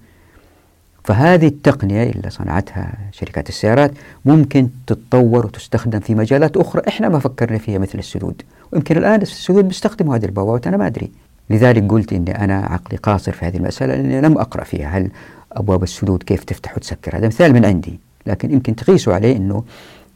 [1.04, 3.92] فهذه التقنية اللي صنعتها شركات السيارات
[4.26, 8.42] ممكن تتطور وتستخدم في مجالات أخرى إحنا ما فكرنا فيها مثل السدود.
[8.72, 11.12] ويمكن الآن السدود بيستخدموا هذه البوابات أنا ما أدري.
[11.50, 14.98] لذلك قلت إني أنا عقلي قاصر في هذه المسألة لأني لم أقرأ فيها.
[14.98, 15.12] هل
[15.58, 17.18] أبواب السدود كيف تفتح وتسكر.
[17.18, 19.64] هذا مثال من عندي لكن يمكن تقيسوا عليه أنه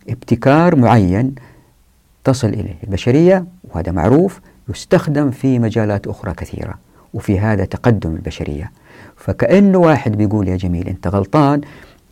[0.10, 1.36] ابتكار معين
[2.23, 2.75] تصل إليه.
[2.84, 6.73] البشرية وهذا معروف يستخدم في مجالات أخرى كثيرة
[7.13, 8.71] وفي هذا تقدم البشرية.
[9.15, 11.62] فكأنه واحد بيقول يا جميل أنت غلطان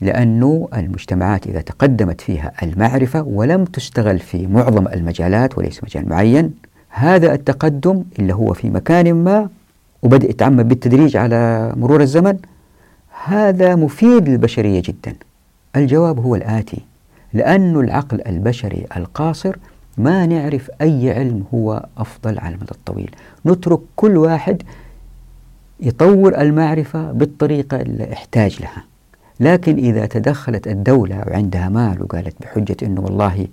[0.01, 6.53] لأنه المجتمعات إذا تقدمت فيها المعرفة ولم تستغل في معظم المجالات وليس مجال معين
[6.89, 9.49] هذا التقدم اللي هو في مكان ما
[10.03, 12.37] وبدأ يتعمد بالتدريج على مرور الزمن
[13.23, 15.15] هذا مفيد للبشرية جدا.
[15.75, 16.81] الجواب هو الآتي
[17.33, 19.55] لأن العقل البشري القاصر
[19.97, 23.15] ما نعرف أي علم هو أفضل على المدى الطويل.
[23.45, 24.63] نترك كل واحد
[25.79, 28.83] يطور المعرفة بالطريقة اللي احتاج لها.
[29.39, 33.47] لكن إذا تدخلت الدولة وعندها مال وقالت بحجة أنه والله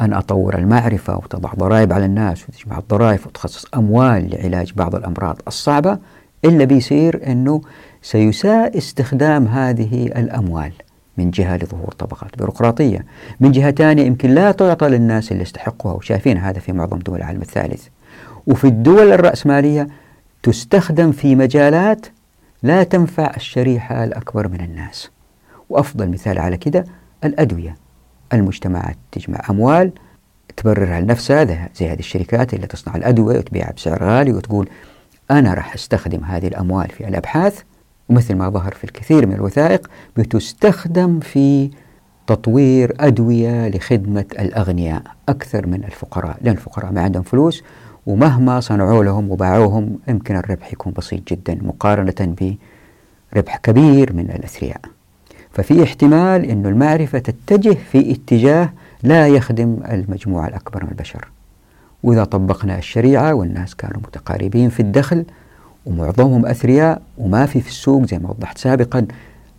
[0.00, 5.98] أنا أطور المعرفة وتضع ضرائب على الناس وتجمع الضرائب وتخصص أموال لعلاج بعض الأمراض الصعبة
[6.44, 7.60] إلا بيصير أنه
[8.02, 10.72] سيساء استخدام هذه الأموال
[11.16, 13.04] من جهة لظهور طبقات بيروقراطية.
[13.40, 17.42] من جهة ثانية يمكن لا تعطى للناس اللي يستحقها وشايفين هذا في معظم دول العالم
[17.42, 17.86] الثالث.
[18.46, 19.88] وفي الدول الرأسمالية
[20.42, 22.06] تستخدم في مجالات
[22.62, 25.10] لا تنفع الشريحة الأكبر من الناس.
[25.70, 26.84] وأفضل مثال على كده
[27.24, 27.76] الأدوية.
[28.32, 29.92] المجتمعات تجمع أموال
[30.56, 34.68] تبررها لنفسها زي هذه الشركات اللي تصنع الأدوية وتبيعها بسعر غالي وتقول
[35.30, 37.62] أنا راح أستخدم هذه الأموال في الأبحاث
[38.10, 41.70] ومثل ما ظهر في الكثير من الوثائق بتستخدم في
[42.26, 47.62] تطوير أدوية لخدمة الأغنياء أكثر من الفقراء لأن الفقراء ما عندهم فلوس
[48.06, 52.34] ومهما صنعوا لهم وباعوهم يمكن الربح يكون بسيط جدا مقارنة
[53.34, 54.80] بربح كبير من الأثرياء.
[55.52, 61.28] ففي احتمال أن المعرفة تتجه في اتجاه لا يخدم المجموعة الأكبر من البشر.
[62.02, 65.24] وإذا طبقنا الشريعة والناس كانوا متقاربين في الدخل
[65.86, 69.06] ومعظمهم أثرياء وما في في السوق زي ما وضحت سابقا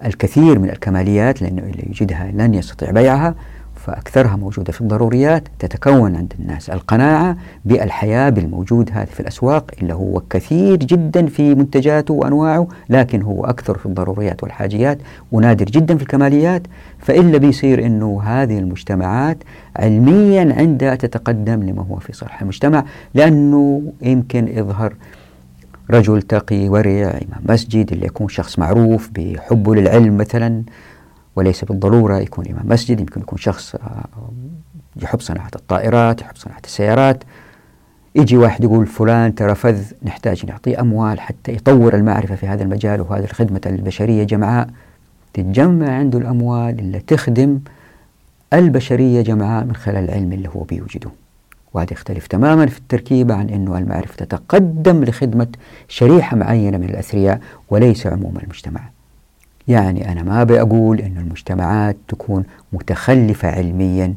[0.06, 3.36] الكثير من الكماليات لأنه اللي يجدها لن يستطيع بيعها
[3.76, 6.70] فأكثرها موجودة في الضروريات تتكون عند الناس.
[6.70, 13.46] القناعة بالحياة بالموجود هذا في الأسواق اللي هو كثير جدا في منتجاته وأنواعه لكن هو
[13.46, 14.98] أكثر في الضروريات والحاجيات
[15.32, 16.62] ونادر جدا في الكماليات
[17.00, 19.38] فإلا بيصير أنه هذه المجتمعات
[19.76, 24.94] علميا عندها تتقدم لما هو في صالح المجتمع لأنه يمكن يظهر
[25.92, 30.64] رجل تقي ورع إمام مسجد اللي يكون شخص معروف بحبه للعلم مثلا
[31.36, 34.06] وليس بالضرورة يكون إمام مسجد يمكن يكون شخص آه،
[35.02, 37.24] يحب صناعة الطائرات يحب صناعة السيارات.
[38.16, 43.02] يجي واحد يقول فلان ترى فذ نحتاج نعطيه أموال حتى يطور المعرفة في هذا المجال
[43.02, 44.24] وهذه الخدمة البشرية.
[44.24, 44.68] جمعاء
[45.34, 47.60] تتجمع عنده الأموال اللي تخدم
[48.54, 51.12] البشرية جمعاء من خلال العلم اللي هو بيوجده.
[51.74, 55.48] وهذا يختلف تماما في التركيبة عن أنه المعرفة تتقدم لخدمة
[55.88, 58.82] شريحة معينة من الأثرياء وليس عموم المجتمع.
[59.68, 64.14] يعني أنا ما بقول أن المجتمعات تكون متخلفة علميا.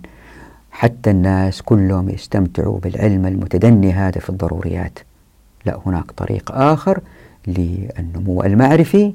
[0.70, 4.98] حتى الناس كلهم يستمتعوا بالعلم المتدني هذا في الضروريات.
[5.66, 7.00] لا هناك طريق آخر
[7.46, 9.14] للنمو المعرفي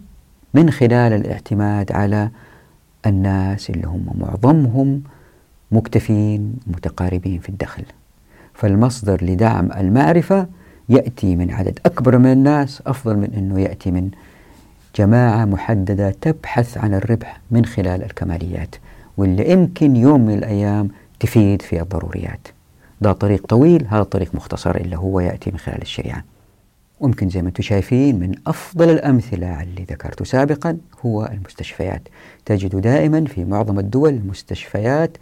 [0.53, 2.29] من خلال الاعتماد على
[3.05, 5.03] الناس اللي هم معظمهم
[5.71, 7.83] مكتفين متقاربين في الدخل.
[8.59, 10.47] فالمصدر لدعم المعرفة
[10.89, 14.09] يأتي من عدد أكبر من الناس أفضل من أنه يأتي من
[14.95, 18.75] جماعة محددة تبحث عن الربح من خلال الكماليات
[19.17, 22.47] واللي يمكن يوم من الأيام تفيد في الضروريات.
[23.01, 26.23] ده طريق طويل هذا طريق مختصر اللي هو يأتي من خلال الشريعة.
[26.99, 32.01] ويمكن زي ما أنتم شايفين من أفضل الأمثلة اللي ذكرت سابقا هو المستشفيات.
[32.45, 35.17] تجد دائما في معظم الدول مستشفيات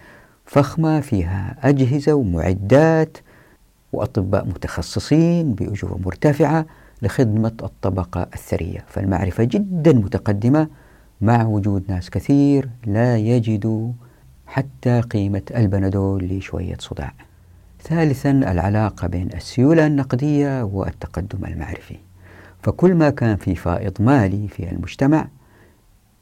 [0.45, 3.17] فخمة فيها أجهزة ومعدات
[3.93, 6.65] وأطباء متخصصين بأجور مرتفعة
[7.01, 8.85] لخدمة الطبقة الثرية.
[8.87, 10.67] فالمعرفة جدا متقدمة
[11.21, 13.91] مع وجود ناس كثير لا يجدوا
[14.47, 17.13] حتى قيمة البنادول لشوية صداع.
[17.83, 21.97] ثالثا العلاقة بين السيولة النقدية والتقدم المعرفي.
[22.61, 25.27] فكل ما كان في فائض مالي في المجتمع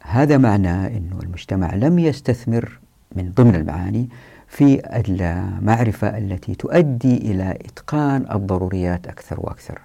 [0.01, 2.79] هذا معناه أن المجتمع لم يستثمر
[3.15, 4.09] من ضمن المعاني
[4.55, 9.81] في المعرفة التي تؤدي إلى إتقان الضروريات أكثر وأكثر.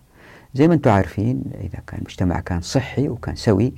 [0.55, 3.73] زي ما أنتم عارفين إذا كان المجتمع كان صحي وكان سوي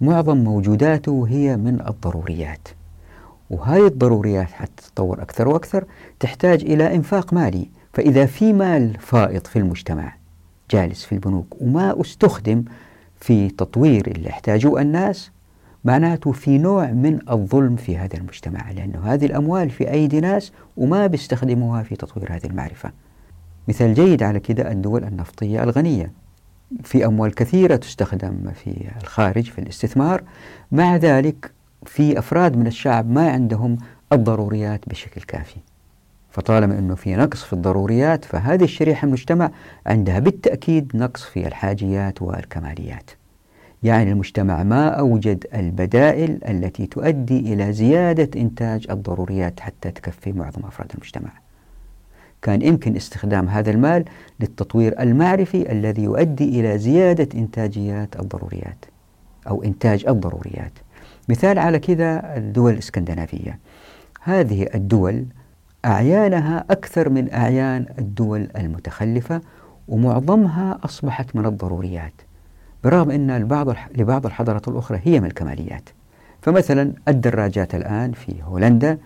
[0.00, 2.68] معظم موجوداته هي من الضروريات.
[3.50, 5.84] وهذه الضروريات حتى تتطور أكثر وأكثر
[6.20, 7.70] تحتاج إلى إنفاق مالي.
[7.92, 10.14] فإذا في مال فائض في المجتمع
[10.70, 12.64] جالس في البنوك وما أستخدم
[13.20, 15.30] في تطوير اللي يحتاجوه الناس
[15.84, 21.06] معناته في نوع من الظلم في هذا المجتمع لأنه هذه الأموال في أيدي ناس وما
[21.06, 22.92] بيستخدموها في تطوير هذه المعرفة.
[23.68, 26.12] مثال جيد على كده الدول النفطية الغنية.
[26.82, 30.22] في أموال كثيرة تستخدم في الخارج في الاستثمار
[30.72, 31.52] مع ذلك
[31.86, 33.78] في أفراد من الشعب ما عندهم
[34.12, 35.56] الضروريات بشكل كافي.
[36.30, 39.50] فطالما أنه في نقص في الضروريات فهذه الشريحة المجتمع
[39.86, 43.10] عندها بالتأكيد نقص في الحاجيات والكماليات.
[43.82, 50.90] يعني المجتمع ما أوجد البدائل التي تؤدي إلى زيادة إنتاج الضروريات حتى تكفي معظم أفراد
[50.94, 51.30] المجتمع.
[52.42, 54.04] كان يمكن استخدام هذا المال
[54.40, 58.84] للتطوير المعرفي الذي يؤدي إلى زيادة إنتاجيات الضروريات
[59.48, 60.72] أو إنتاج الضروريات.
[61.28, 63.58] مثال على كذا الدول الإسكندنافية.
[64.22, 65.24] هذه الدول
[65.84, 69.40] أعيانها أكثر من أعيان الدول المتخلفة
[69.88, 72.27] ومعظمها أصبحت من الضروريات.
[72.84, 75.88] برغم أن البعض لبعض الحضارات الأخرى هي من الكماليات.
[76.42, 78.98] فمثلا الدراجات الآن في هولندا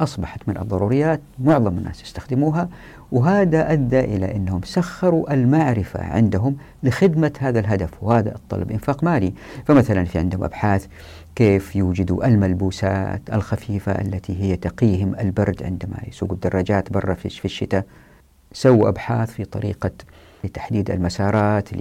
[0.00, 2.68] أصبحت من الضروريات معظم الناس يستخدموها
[3.12, 9.32] وهذا أدى إلى أنهم سخروا المعرفة عندهم لخدمة هذا الهدف وهذا الطلب إنفاق مالي.
[9.66, 10.86] فمثلا في عندهم أبحاث
[11.34, 17.84] كيف يوجدوا الملبوسات الخفيفة التي هي تقيهم البرد عندما يسوقوا الدراجات برا في الشتاء.
[18.52, 19.90] سووا أبحاث في طريقة
[20.44, 21.72] لتحديد المسارات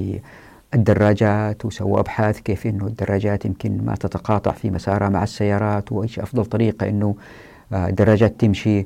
[0.74, 6.46] الدراجات وسووا أبحاث كيف أنه الدراجات يمكن ما تتقاطع في مسارها مع السيارات وإيش أفضل
[6.46, 7.16] طريقة أنه
[7.74, 8.86] الدراجات آه، تمشي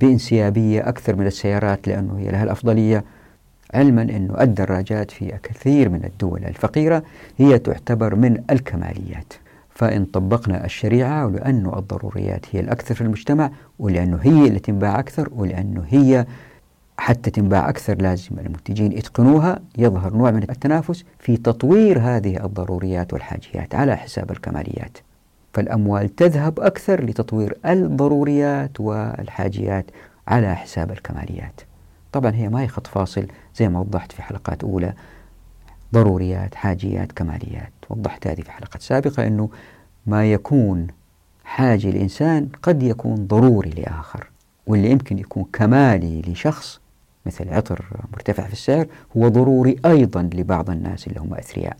[0.00, 3.04] بانسيابية أكثر من السيارات لأنه هي لها الأفضلية.
[3.74, 7.02] علما أنه الدراجات في كثير من الدول الفقيرة
[7.38, 9.32] هي تعتبر من الكماليات.
[9.74, 15.84] فإن طبقنا الشريعة ولأنه الضروريات هي الأكثر في المجتمع ولأنه هي اللي تنباع أكثر ولأنه
[15.88, 16.26] هي
[17.00, 23.74] حتى تنباع أكثر لازم المنتجين يتقنوها يظهر نوع من التنافس في تطوير هذه الضروريات والحاجيات
[23.74, 24.98] على حساب الكماليات.
[25.52, 29.90] فالأموال تذهب أكثر لتطوير الضروريات والحاجيات
[30.28, 31.60] على حساب الكماليات.
[32.12, 34.92] طبعا هي ما هي خط فاصل زي ما وضحت في حلقات أولى.
[35.94, 37.72] ضروريات حاجيات كماليات.
[37.90, 39.48] وضحت هذه في حلقة سابقة أنه
[40.06, 40.86] ما يكون
[41.44, 44.30] حاجة لإنسان قد يكون ضروري لآخر
[44.66, 46.80] واللي يمكن يكون كمالي لشخص
[47.30, 51.76] مثل عطر مرتفع في السعر هو ضروري أيضا لبعض الناس اللي هم أثرياء.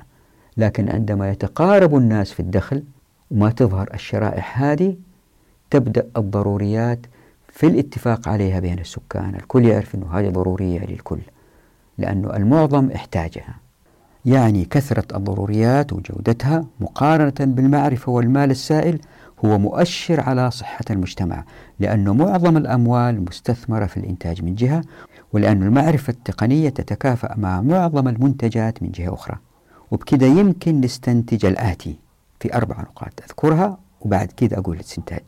[0.57, 2.83] لكن عندما يتقارب الناس في الدخل
[3.31, 4.97] وما تظهر الشرائح هذه
[5.71, 7.07] تبدأ الضروريات
[7.49, 9.35] في الاتفاق عليها بين السكان.
[9.35, 11.21] الكل يعرف أنه هذه ضرورية للكل
[11.99, 13.55] لأنه المعظم احتاجها
[14.25, 19.01] يعني كثرة الضروريات وجودتها مقارنة بالمعرفة والمال السائل
[19.45, 21.45] هو مؤشر على صحة المجتمع
[21.81, 24.83] لأن معظم الأموال مستثمرة في الإنتاج من جهة
[25.33, 29.37] ولأن المعرفة التقنية تتكافأ مع معظم المنتجات من جهة أخرى.
[29.91, 31.99] وبكذا يمكن نستنتج الآتي
[32.41, 33.13] في أربع نقاط.
[33.25, 35.23] أذكرها وبعد كده أقول الاستنتاج.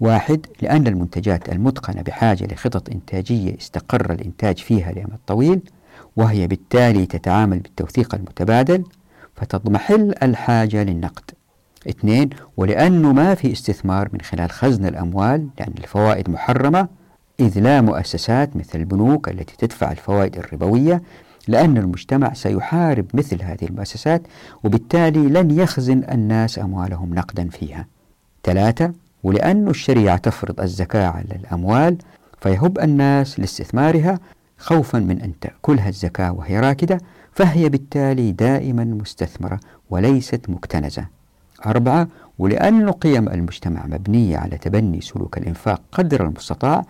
[0.00, 5.60] واحد لأن المنتجات المتقنة بحاجة لخطط إنتاجية استقر الإنتاج فيها لأمد طويل
[6.16, 8.84] وهي بالتالي تتعامل بالتوثيق المتبادل
[9.36, 11.30] فتضمحل الحاجة للنقد.
[11.88, 16.88] اثنين ولأنه ما في استثمار من خلال خزن الأموال لأن الفوائد محرمة
[17.40, 21.02] إذ لا مؤسسات مثل البنوك التي تدفع الفوائد الربوية
[21.48, 24.22] لأن المجتمع سيحارب مثل هذه المؤسسات
[24.64, 27.86] وبالتالي لن يخزن الناس أموالهم نقدا فيها.
[28.44, 28.92] ثلاثة
[29.22, 31.96] ولأن الشريعة تفرض الزكاة على الأموال
[32.40, 34.18] فيهب الناس لاستثمارها
[34.58, 36.98] خوفا من أن تأكلها الزكاة وهي راكدة
[37.32, 41.06] فهي بالتالي دائما مستثمرة وليست مكتنزة.
[41.66, 46.84] أربعة ولأن قيم المجتمع مبنية على تبني سلوك الإنفاق قدر المستطاع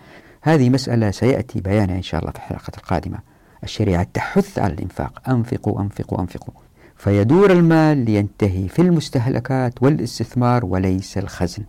[0.45, 3.17] هذه مسألة سيأتي بيانها إن شاء الله في الحلقة القادمة.
[3.63, 5.29] الشريعة تحث على الإنفاق.
[5.29, 6.53] أنفقوا أنفقوا أنفقوا.
[6.95, 11.63] فيدور المال لينتهي في المستهلكات والاستثمار وليس الخزن.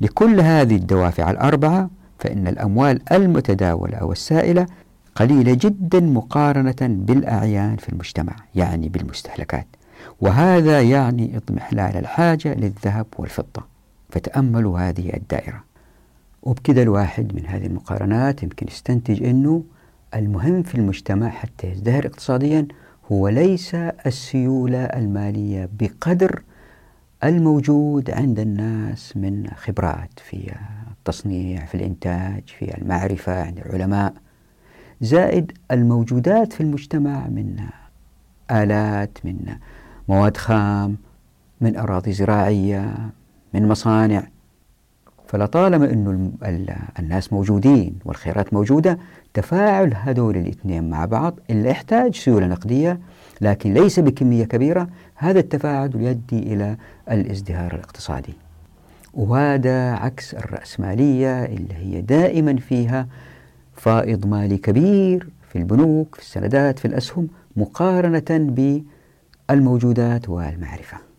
[0.00, 4.66] لكل هذه الدوافع الأربعة فإن الأموال المتداولة أو السائلة
[5.14, 9.66] قليلة جدا مقارنة بالأعيان في المجتمع يعني بالمستهلكات.
[10.20, 13.64] وهذا يعني اضمحلال الحاجة للذهب والفضة.
[14.10, 15.69] فتأملوا هذه الدائرة.
[16.42, 19.64] وبكذا الواحد من هذه المقارنات يمكن يستنتج أنه
[20.14, 22.66] المهم في المجتمع حتى يزدهر اقتصاديا
[23.12, 23.74] هو ليس
[24.06, 26.42] السيولة المالية بقدر
[27.24, 30.52] الموجود عند الناس من خبرات في
[30.90, 34.14] التصنيع في الإنتاج في المعرفة عند العلماء.
[35.00, 37.56] زائد الموجودات في المجتمع من
[38.50, 39.54] آلات من
[40.08, 40.96] مواد خام
[41.60, 43.10] من أراضي زراعية
[43.54, 44.26] من مصانع.
[45.30, 46.32] فلطالما أنه
[46.98, 48.98] الناس موجودين والخيرات موجودة
[49.34, 53.00] تفاعل هذول الاثنين مع بعض اللي يحتاج سيولة نقدية
[53.40, 56.76] لكن ليس بكمية كبيرة هذا التفاعل يؤدي إلى
[57.10, 58.34] الازدهار الاقتصادي.
[59.14, 63.06] وهذا عكس الرأسمالية اللي هي دائما فيها
[63.76, 68.54] فائض مالي كبير في البنوك في السندات في الأسهم مقارنة
[69.48, 71.09] بالموجودات والمعرفة.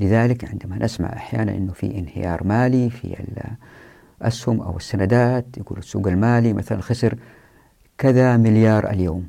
[0.00, 3.16] لذلك عندما نسمع أحيانا أنه في انهيار مالي في
[4.20, 7.14] الأسهم أو السندات يقول السوق المالي مثلا خسر
[7.98, 9.28] كذا مليار اليوم.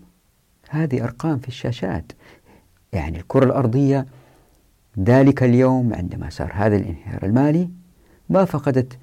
[0.70, 2.12] هذه أرقام في الشاشات.
[2.94, 4.06] يعني الكرة الأرضية
[5.00, 7.70] ذلك اليوم عندما صار هذا الانهيار المالي
[8.30, 8.98] ما فقدت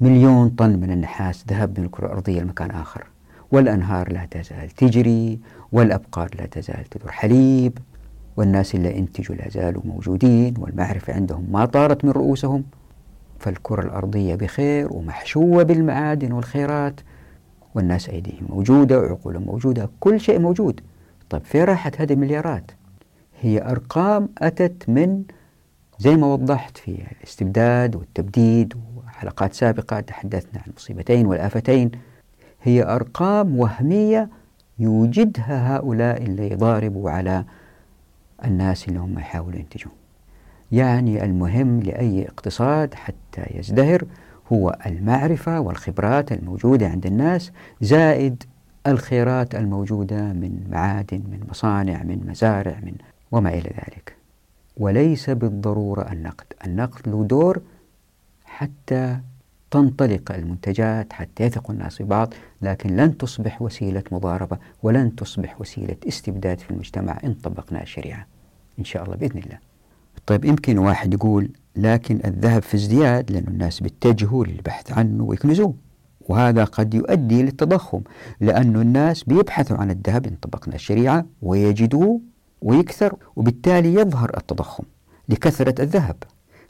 [0.00, 3.06] مليون طن من النحاس ذهب من الكرة الأرضية لمكان آخر.
[3.52, 5.40] والأنهار لا تزال تجري
[5.72, 7.78] والأبقار لا تزال تدور حليب.
[8.36, 12.64] والناس اللي انتجوا لا زالوا موجودين والمعرفة عندهم ما طارت من رؤوسهم
[13.38, 17.00] فالكرة الأرضية بخير ومحشوة بالمعادن والخيرات
[17.74, 20.80] والناس أيديهم موجودة وعقولهم موجودة كل شيء موجود.
[21.30, 22.70] طيب فين راحت هذه المليارات؟
[23.40, 25.22] هي أرقام أتت من
[25.98, 31.90] زي ما وضحت في الاستبداد والتبديد وحلقات سابقة تحدثنا عن المصيبتين والآفتين
[32.62, 34.28] هي أرقام وهمية
[34.78, 37.44] يوجدها هؤلاء اللي يضاربوا على
[38.44, 39.92] الناس اللي هم يحاولوا ينتجوا
[40.72, 44.04] يعني المهم لأي اقتصاد حتى يزدهر
[44.52, 48.44] هو المعرفة والخبرات الموجودة عند الناس زائد
[48.86, 52.94] الخيرات الموجودة من معادن من مصانع من مزارع من
[53.32, 54.16] وما إلى ذلك.
[54.76, 56.46] وليس بالضرورة النقد.
[56.66, 57.62] النقد له دور
[58.44, 59.18] حتى
[59.70, 66.58] تنطلق المنتجات حتى يثق الناس ببعض لكن لن تصبح وسيلة مضاربة ولن تصبح وسيلة استبداد
[66.58, 68.31] في المجتمع إن طبقنا الشريعة.
[68.78, 69.58] إن شاء الله بإذن الله.
[70.26, 75.74] طيب يمكن واحد يقول لكن الذهب في ازدياد لأن الناس بيتجهوا للبحث عنه ويكنزوه.
[76.28, 78.00] وهذا قد يؤدي للتضخم
[78.40, 82.20] لأن الناس بيبحثوا عن الذهب إن طبقنا الشريعة ويجدوه
[82.62, 84.84] ويكثر وبالتالي يظهر التضخم
[85.28, 86.16] لكثرة الذهب.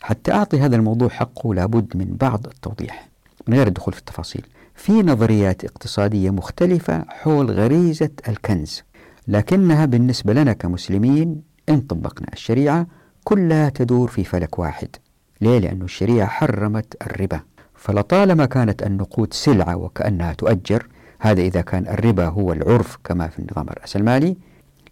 [0.01, 3.09] حتى أعطي هذا الموضوع حقه لابد من بعض التوضيح
[3.47, 4.47] من غير الدخول في التفاصيل.
[4.75, 8.83] في نظريات اقتصادية مختلفة حول غريزة الكنز
[9.29, 12.87] لكنها بالنسبة لنا كمسلمين إن طبقنا الشريعة
[13.25, 14.89] كلها تدور في فلك واحد.
[15.41, 17.41] ليه؟ لأن الشريعة حرمت الربا.
[17.75, 20.87] فلطالما كانت النقود سلعة وكأنها تؤجر
[21.21, 24.37] هذا إذا كان الربا هو العرف كما في النظام الرأسمالي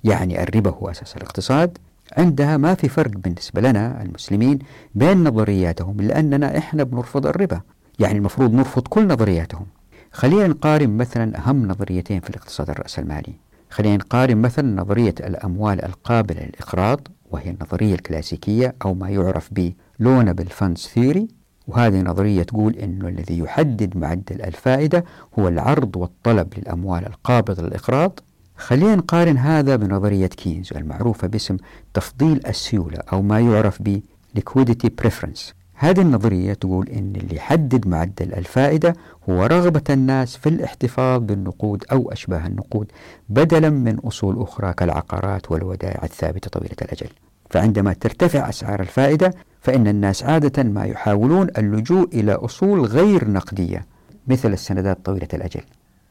[0.04, 1.78] يعني الربا هو أساس الاقتصاد
[2.16, 4.58] عندها ما في فرق بالنسبة لنا المسلمين
[4.94, 7.60] بين نظرياتهم لأننا إحنا بنرفض الربا.
[7.98, 9.66] يعني المفروض نرفض كل نظرياتهم.
[10.12, 13.34] خلينا نقارن مثلا أهم نظريتين في الاقتصاد الرأسمالي
[13.70, 20.46] خلينا نقارن مثلا نظرية الأموال القابلة للإقراض وهي النظرية الكلاسيكية أو ما يعرف ب loanable
[20.46, 21.28] funds theory
[21.66, 25.04] وهذه نظرية تقول أنه الذي يحدد معدل الفائدة
[25.38, 28.20] هو العرض والطلب للأموال القابلة للإقراض.
[28.56, 31.56] خلينا نقارن هذا بنظرية كينز المعروفة باسم
[31.94, 34.00] تفضيل السيولة أو ما يعرف ب
[34.38, 35.59] liquidity preference.
[35.82, 38.94] هذه النظرية تقول أن اللي يحدد معدل الفائدة
[39.30, 42.92] هو رغبة الناس في الاحتفاظ بالنقود أو أشباه النقود
[43.28, 47.06] بدلا من أصول أخرى كالعقارات والودائع الثابتة طويلة الأجل.
[47.50, 53.86] فعندما ترتفع أسعار الفائدة فإن الناس عادة ما يحاولون اللجوء إلى أصول غير نقدية
[54.26, 55.62] مثل السندات طويلة الأجل.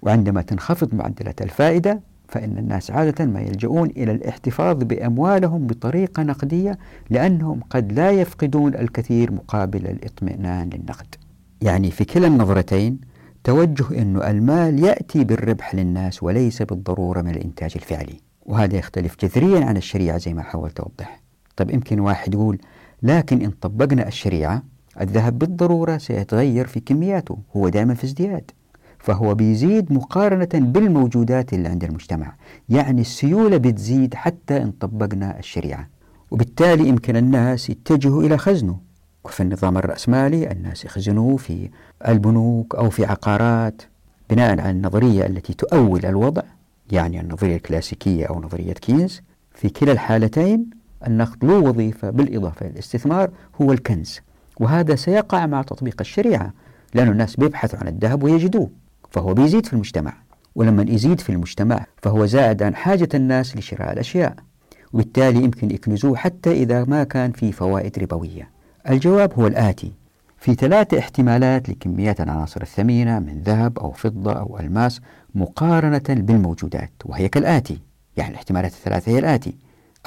[0.02, 2.00] وعندما تنخفض معدلات الفائدة
[2.30, 6.78] فإن الناس عادة ما يلجؤون إلى الاحتفاظ بأموالهم بطريقة نقدية
[7.10, 11.16] لأنهم قد لا يفقدون الكثير مقابل الاطمئنان للنقد.
[11.62, 13.00] يعني في كلا النظرتين
[13.44, 18.20] توجه أن المال يأتي بالربح للناس وليس بالضرورة من الإنتاج الفعلي.
[18.46, 21.22] وهذا يختلف جذريا عن الشريعة زي ما حاولت أوضح.
[21.56, 22.58] طيب يمكن واحد يقول
[23.04, 24.64] لكن إن طبقنا الشريعة
[25.02, 28.52] الذهب بالضرورة سيتغير في كمياته هو دائما في ازدياد.
[29.00, 32.34] فهو بيزيد مقارنة بالموجودات اللي عند المجتمع.
[32.70, 35.88] يعني السيولة بتزيد حتى إن طبقنا الشريعة.
[36.32, 38.80] وبالتالي يمكن الناس يتجهوا إلى خزنه.
[39.26, 41.70] وفي النظام الرأسمالي الناس يخزنوه في
[42.08, 43.82] البنوك أو في عقارات
[44.30, 46.42] بناء على النظرية التي تؤول الوضع
[46.92, 49.22] يعني النظرية الكلاسيكية أو نظرية كينز.
[49.54, 50.70] في كلا الحالتين
[51.08, 53.30] النقد له وظيفة بالإضافة إلى الاستثمار
[53.62, 54.20] هو الكنز.
[54.60, 56.54] وهذا سيقع مع تطبيق الشريعة
[56.94, 58.70] لأن الناس بيبحثوا عن الذهب ويجدوه.
[59.12, 60.14] فهو بيزيد في المجتمع
[60.56, 64.36] ولما يزيد في المجتمع فهو زائد عن حاجة الناس لشراء الأشياء
[64.94, 68.50] وبالتالي يمكن يكنزوه حتى إذا ما كان في فوائد ربوية.
[68.90, 69.92] الجواب هو الآتي
[70.38, 75.02] في ثلاث احتمالات لكميات العناصر الثمينة من ذهب أو فضة أو ألماس
[75.36, 77.80] مقارنة بالموجودات وهي كالآتي
[78.18, 79.56] يعني الاحتمالات الثلاثة هي الآتي.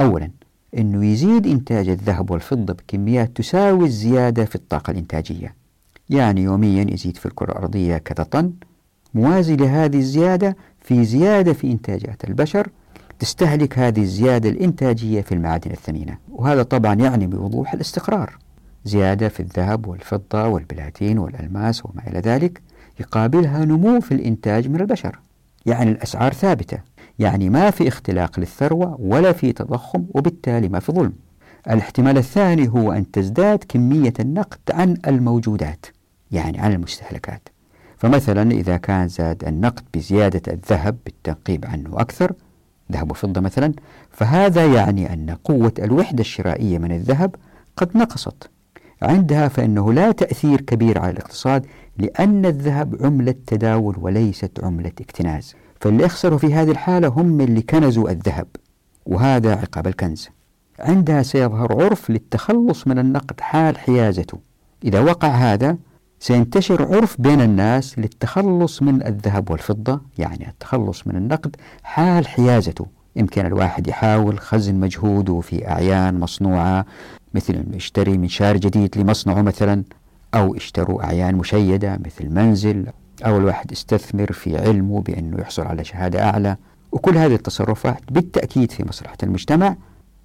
[0.00, 0.30] أولا
[0.78, 5.54] أنه يزيد إنتاج الذهب والفضة بكميات تساوي الزيادة في الطاقة الإنتاجية
[6.10, 8.52] يعني يوميا يزيد في الكرة الأرضية كذا طن
[9.14, 12.68] موازي لهذه الزيادة في زيادة في إنتاجات البشر
[13.18, 16.18] تستهلك هذه الزيادة الإنتاجية في المعادن الثمينة.
[16.28, 18.38] وهذا طبعا يعني بوضوح الاستقرار.
[18.84, 22.62] زيادة في الذهب والفضة والبلاتين والألماس وما إلى ذلك
[23.00, 25.18] يقابلها نمو في الإنتاج من البشر.
[25.66, 26.78] يعني الأسعار ثابتة.
[27.18, 31.12] يعني ما في اختلاق للثروة ولا في تضخم وبالتالي ما في ظلم.
[31.70, 35.86] الاحتمال الثاني هو أن تزداد كمية النقد عن الموجودات
[36.32, 37.48] يعني عن المستهلكات.
[38.02, 42.32] فمثلا إذا كان زاد النقد بزيادة الذهب بالتنقيب عنه أكثر
[42.92, 43.72] ذهب وفضة مثلا
[44.10, 47.34] فهذا يعني أن قوة الوحدة الشرائية من الذهب
[47.76, 48.50] قد نقصت.
[49.02, 51.66] عندها فإنه لا تأثير كبير على الاقتصاد
[51.98, 55.54] لأن الذهب عملة تداول وليست عملة اكتناز.
[55.80, 58.46] فاللي يخسروا في هذه الحالة هم اللي كنزوا الذهب
[59.06, 60.28] وهذا عقاب الكنز.
[60.80, 64.38] عندها سيظهر عرف للتخلص من النقد حال حيازته.
[64.84, 65.76] إذا وقع هذا
[66.22, 72.86] سينتشر عرف بين الناس للتخلص من الذهب والفضة يعني التخلص من النقد حال حيازته.
[73.16, 76.86] يمكن الواحد يحاول خزن مجهوده في أعيان مصنوعة
[77.34, 79.82] مثل أنه يشتري منشار جديد لمصنعه مثلا
[80.34, 82.86] أو اشتروا أعيان مشيدة مثل منزل
[83.26, 86.56] أو الواحد يستثمر في علمه بأنه يحصل على شهادة أعلى.
[86.92, 89.76] وكل هذه التصرفات بالتأكيد في مصلحة المجتمع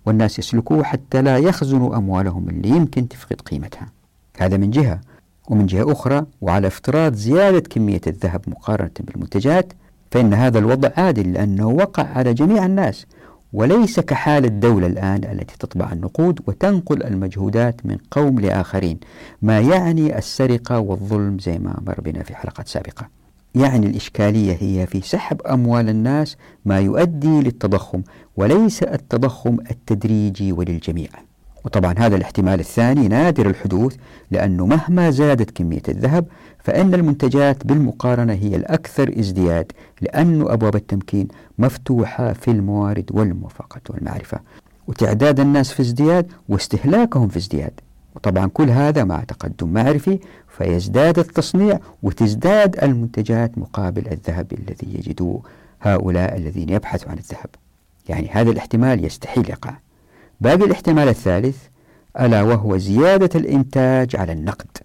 [0.05, 3.87] والناس يسلكوه حتى لا يخزنوا أموالهم اللي يمكن تفقد قيمتها.
[4.37, 4.99] هذا من جهة.
[5.47, 9.73] ومن جهة أخرى وعلى افتراض زيادة كمية الذهب مقارنة بالمنتجات
[10.11, 13.05] فإن هذا الوضع عادل لأنه وقع على جميع الناس
[13.53, 18.99] وليس كحال الدولة الآن التي تطبع النقود وتنقل المجهودات من قوم لآخرين
[19.41, 23.09] ما يعني السرقة والظلم زي ما مر بنا في حلقات سابقة.
[23.55, 28.01] يعني الإشكالية هي في سحب أموال الناس ما يؤدي للتضخم
[28.37, 31.09] وليس التضخم التدريجي وللجميع.
[31.67, 33.95] وطبعا هذا الاحتمال الثاني نادر الحدوث
[34.31, 36.25] لأنه مهما زادت كمية الذهب
[36.59, 44.39] فإن المنتجات بالمقارنة هي الأكثر ازدياد لأن أبواب التمكين مفتوحة في الموارد والموافقات والمعرفة.
[44.87, 47.73] وتعداد الناس في ازدياد واستهلاكهم في ازدياد.
[48.15, 50.19] وطبعا كل هذا مع تقدم معرفي
[50.57, 55.41] فيزداد التصنيع وتزداد المنتجات مقابل الذهب الذي يجدوه
[55.81, 57.49] هؤلاء الذين يبحثوا عن الذهب.
[58.09, 59.73] يعني هذا الاحتمال يستحيل يقع.
[60.41, 61.57] باقي الاحتمال الثالث
[62.19, 64.77] ألا وهو زيادة الإنتاج على النقد؟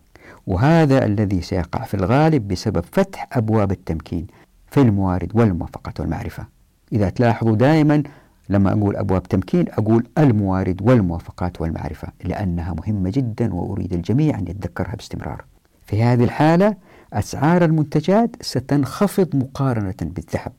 [0.47, 4.27] وهذا الذي سيقع في الغالب بسبب فتح أبواب التمكين
[4.71, 6.47] في الموارد والموافقات والمعرفة.
[6.93, 8.03] إذا تلاحظوا دائما
[8.49, 14.97] لما أقول أبواب تمكين أقول الموارد والموافقات والمعرفة لأنها مهمة جدا وأريد الجميع أن يتذكرها
[14.97, 15.45] باستمرار.
[15.87, 16.77] في هذه الحالة
[17.13, 20.53] أسعار المنتجات ستنخفض مقارنة بالذهب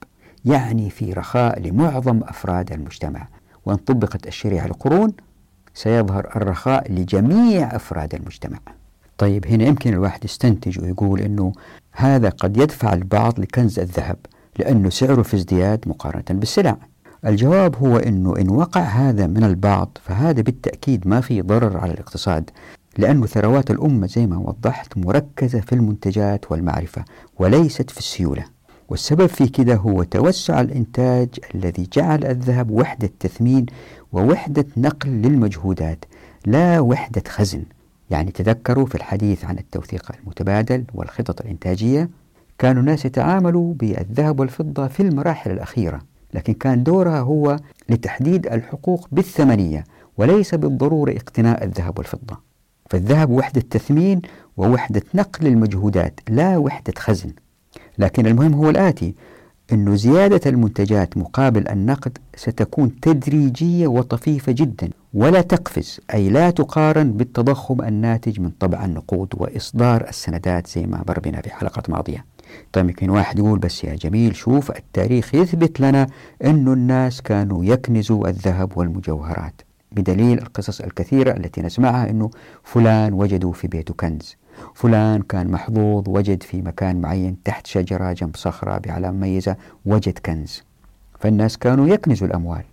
[0.45, 3.27] يعني في رخاء لمعظم أفراد المجتمع.
[3.65, 5.13] وإن طبقت الشريعة القرون
[5.73, 8.59] سيظهر الرخاء لجميع أفراد المجتمع.
[9.17, 11.53] طيب هنا يمكن الواحد يستنتج ويقول أنه
[11.91, 14.17] هذا قد يدفع البعض لكنز الذهب
[14.59, 16.77] لأنه سعره في ازدياد مقارنة بالسلع.
[17.25, 22.49] الجواب هو أنه إن وقع هذا من البعض فهذا بالتأكيد ما في ضرر على الاقتصاد
[22.97, 27.05] لأن ثروات الأمة زي ما وضحت مركزة في المنتجات والمعرفة
[27.39, 28.52] وليست في السيولة.
[28.89, 33.65] والسبب في كده هو توسع الإنتاج الذي جعل الذهب وحدة تثمين
[34.13, 36.05] ووحدة نقل للمجهودات
[36.45, 37.63] لا وحدة خزن.
[38.09, 42.09] يعني تذكروا في الحديث عن التوثيق المتبادل والخطط الإنتاجية
[42.57, 46.01] كانوا الناس يتعاملوا بالذهب والفضة في المراحل الأخيرة
[46.33, 47.57] لكن كان دورها هو
[47.89, 49.83] لتحديد الحقوق بالثمنية
[50.17, 52.37] وليس بالضرورة اقتناء الذهب والفضة.
[52.89, 54.21] فالذهب وحدة تثمين
[54.57, 57.33] ووحدة نقل المجهودات لا وحدة خزن.
[57.97, 59.15] لكن المهم هو الآتي
[59.73, 67.81] أن زيادة المنتجات مقابل النقد ستكون تدريجية وطفيفة جدا ولا تقفز أي لا تقارن بالتضخم
[67.81, 72.25] الناتج من طبع النقود وإصدار السندات زي ما مر بنا في حلقات ماضية.
[72.73, 76.07] طيب يمكن واحد يقول بس يا جميل شوف التاريخ يثبت لنا
[76.43, 82.29] أن الناس كانوا يكنزوا الذهب والمجوهرات بدليل القصص الكثيرة التي نسمعها أنه
[82.63, 84.35] فلان وجدوا في بيته كنز.
[84.75, 89.55] فلان كان محظوظ وجد في مكان معين تحت شجرة جنب صخرة بعلامة مميزة
[89.85, 90.63] وجد كنز.
[91.19, 92.63] فالناس كانوا يكنزوا الأموال.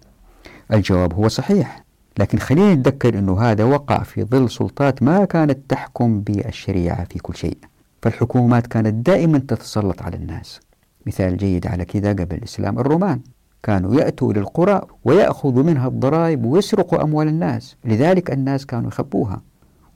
[0.73, 1.85] الجواب هو صحيح
[2.19, 7.37] لكن خلينا نتذكر أنه هذا وقع في ظل سلطات ما كانت تحكم بالشريعة في كل
[7.37, 7.59] شيء.
[8.03, 10.61] فالحكومات كانت دائما تتسلط على الناس.
[11.07, 13.21] مثال جيد على كذا قبل الإسلام الرومان.
[13.63, 17.77] كانوا يأتوا إلى القرى ويأخذوا منها الضرائب ويسرقوا أموال الناس.
[17.85, 19.43] لذلك الناس كانوا يخبوها.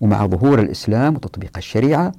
[0.05, 2.13] ومع ظهور الإسلام وتطبيق الشريعة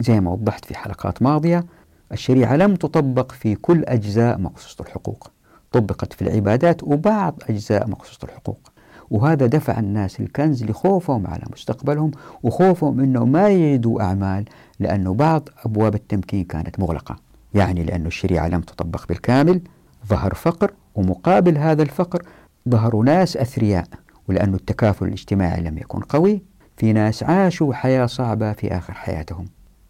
[0.00, 1.64] زي ما وضحت في حلقات ماضية
[2.12, 5.30] الشريعة لم تطبق في كل أجزاء مقصوصة الحقوق
[5.72, 8.72] طبقت في العبادات وبعض أجزاء مقصوصة الحقوق.
[9.10, 12.10] وهذا دفع الناس الكنز لخوفهم على مستقبلهم
[12.42, 14.44] وخوفهم أنه ما يجدوا أعمال
[14.80, 17.16] لأنه بعض أبواب التمكين كانت مغلقة.
[17.54, 19.60] يعني لأن الشريعة لم تطبق بالكامل
[20.06, 22.22] ظهر فقر ومقابل هذا الفقر
[22.68, 23.86] ظهروا ناس أثرياء
[24.28, 26.47] ولأن التكافل الاجتماعي لم يكن قوي.
[26.78, 29.44] في ناس عاشوا حياة صعبة في آخر حياتهم.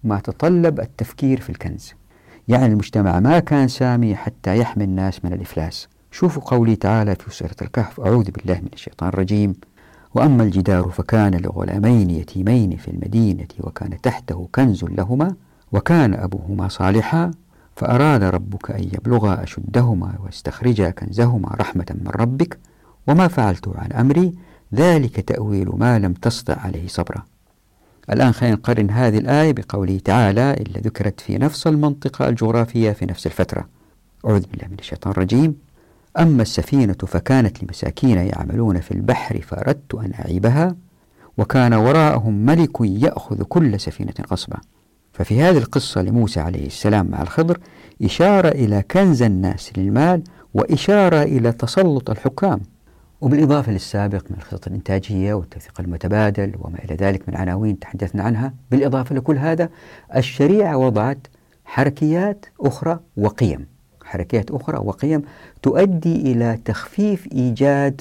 [0.04, 1.94] ما تطلب التفكير في الكنز.
[2.48, 5.88] يعني المجتمع ما كان سامي حتى يحمي الناس من الإفلاس.
[6.10, 8.00] شوفوا قولي تعالى في سورة الكهف.
[8.00, 9.54] أعوذ بالله من الشيطان الرجيم.
[10.14, 15.34] وأما الجدار فكان لغلامين يتيمين في المدينة وكان تحته كنز لهما
[15.72, 17.30] وكان أبوهما صالحا
[17.76, 22.58] فأراد ربك أن يبلغا أشدهما واستخرجا كنزهما رحمة من ربك.
[23.06, 24.32] وما فعلته عن أمري
[24.74, 27.22] ذلك تأويل ما لم تسطع عليه صبرا.
[28.12, 33.26] الآن خلينا نقارن هذه الآية بقوله تعالى إلا ذكرت في نفس المنطقة الجغرافية في نفس
[33.26, 33.68] الفترة
[34.26, 35.56] أعوذ بالله من الشيطان الرجيم.
[36.18, 40.76] أما السفينة فكانت لمساكين يعملون في البحر فأردت أن أعيبها
[41.38, 44.56] وكان وراءهم ملك يأخذ كل سفينة غصبا.
[45.12, 47.58] ففي هذه القصة لموسى عليه السلام مع الخضر
[48.02, 50.22] إشارة إلى كنز الناس للمال
[50.54, 52.60] وإشارة إلى تسلط الحكام.
[53.20, 59.14] وبالإضافة للسابق من الخطط الإنتاجية والتوثيق المتبادل وما إلى ذلك من عناوين تحدثنا عنها بالإضافة
[59.14, 59.68] لكل هذا
[60.16, 61.26] الشريعة وضعت
[61.64, 63.66] حركيات أخرى وقيم.
[64.04, 65.22] حركيات أخرى وقيم
[65.62, 68.00] تؤدي إلى تخفيف إيجاد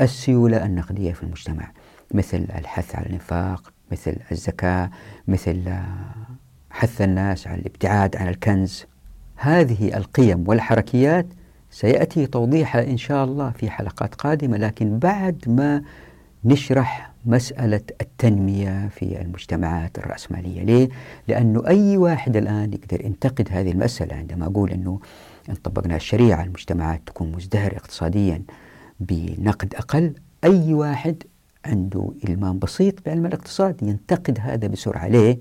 [0.00, 1.72] السيولة النقدية في المجتمع.
[2.14, 4.90] مثل الحث على الإنفاق مثل الزكاة
[5.28, 5.72] مثل
[6.70, 8.86] حث الناس على الابتعاد عن الكنز.
[9.36, 11.26] هذه القيم والحركيات
[11.72, 15.82] سيأتي توضيحها إن شاء الله في حلقات قادمة لكن بعد ما
[16.44, 20.88] نشرح مسألة التنمية في المجتمعات الرأسمالية ليه؟
[21.28, 25.00] لأنه أي واحد الآن يقدر ينتقد هذه المسألة عندما أقول أنه
[25.48, 28.42] إن طبقنا الشريعة المجتمعات تكون مزدهرة اقتصاديا
[29.00, 30.14] بنقد أقل
[30.44, 31.22] أي واحد
[31.64, 35.38] عنده إلمام بسيط بعلم الاقتصاد ينتقد هذا بسرعة ليه؟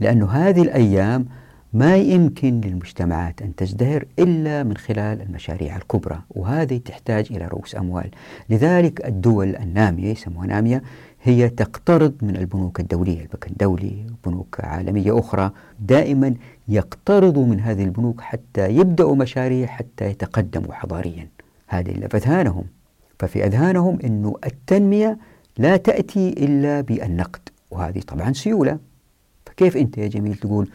[0.00, 1.26] لأنه هذه الأيام
[1.72, 8.10] ما يمكن للمجتمعات أن تزدهر إلا من خلال المشاريع الكبرى وهذه تحتاج إلى رؤوس أموال.
[8.50, 10.82] لذلك الدول النامية يسموها نامية
[11.22, 13.20] هي تقترض من البنوك الدولية.
[13.20, 15.50] البنك الدولي بنوك عالمية أخرى
[15.80, 16.34] دائما
[16.68, 21.28] يقترضوا من هذه البنوك حتى يبدأوا مشاريع حتى يتقدموا حضاريا.
[21.66, 22.64] هذه اللي في أذهانهم.
[23.18, 25.18] ففي أذهانهم أنه التنمية
[25.58, 28.78] لا تأتي إلا بالنقد وهذه طبعا سيولة.
[29.46, 30.68] فكيف أنت يا جميل تقول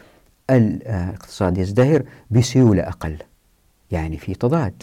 [0.50, 3.16] الاقتصاد يزدهر بسيولة أقل
[3.90, 4.82] يعني في تضاد.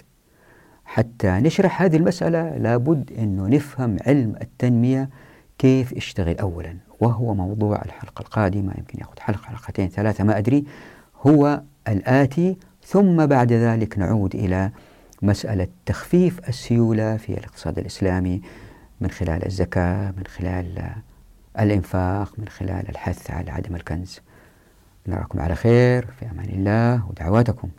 [0.85, 5.09] حتى نشرح هذه المسألة لابد أنه نفهم علم التنمية
[5.57, 6.77] كيف يشتغل أولا.
[6.99, 10.65] وهو موضوع الحلقة القادمة يمكن يأخذ حلقة حلقتين ثلاثة ما أدري.
[11.27, 14.71] هو الآتي ثم بعد ذلك نعود إلى
[15.21, 18.41] مسألة تخفيف السيولة في الاقتصاد الإسلامي
[19.01, 20.91] من خلال الزكاة من خلال
[21.59, 24.19] الإنفاق من خلال الحث على عدم الكنز.
[25.07, 27.69] نراكم على خير في أمان الله ودعواتكم.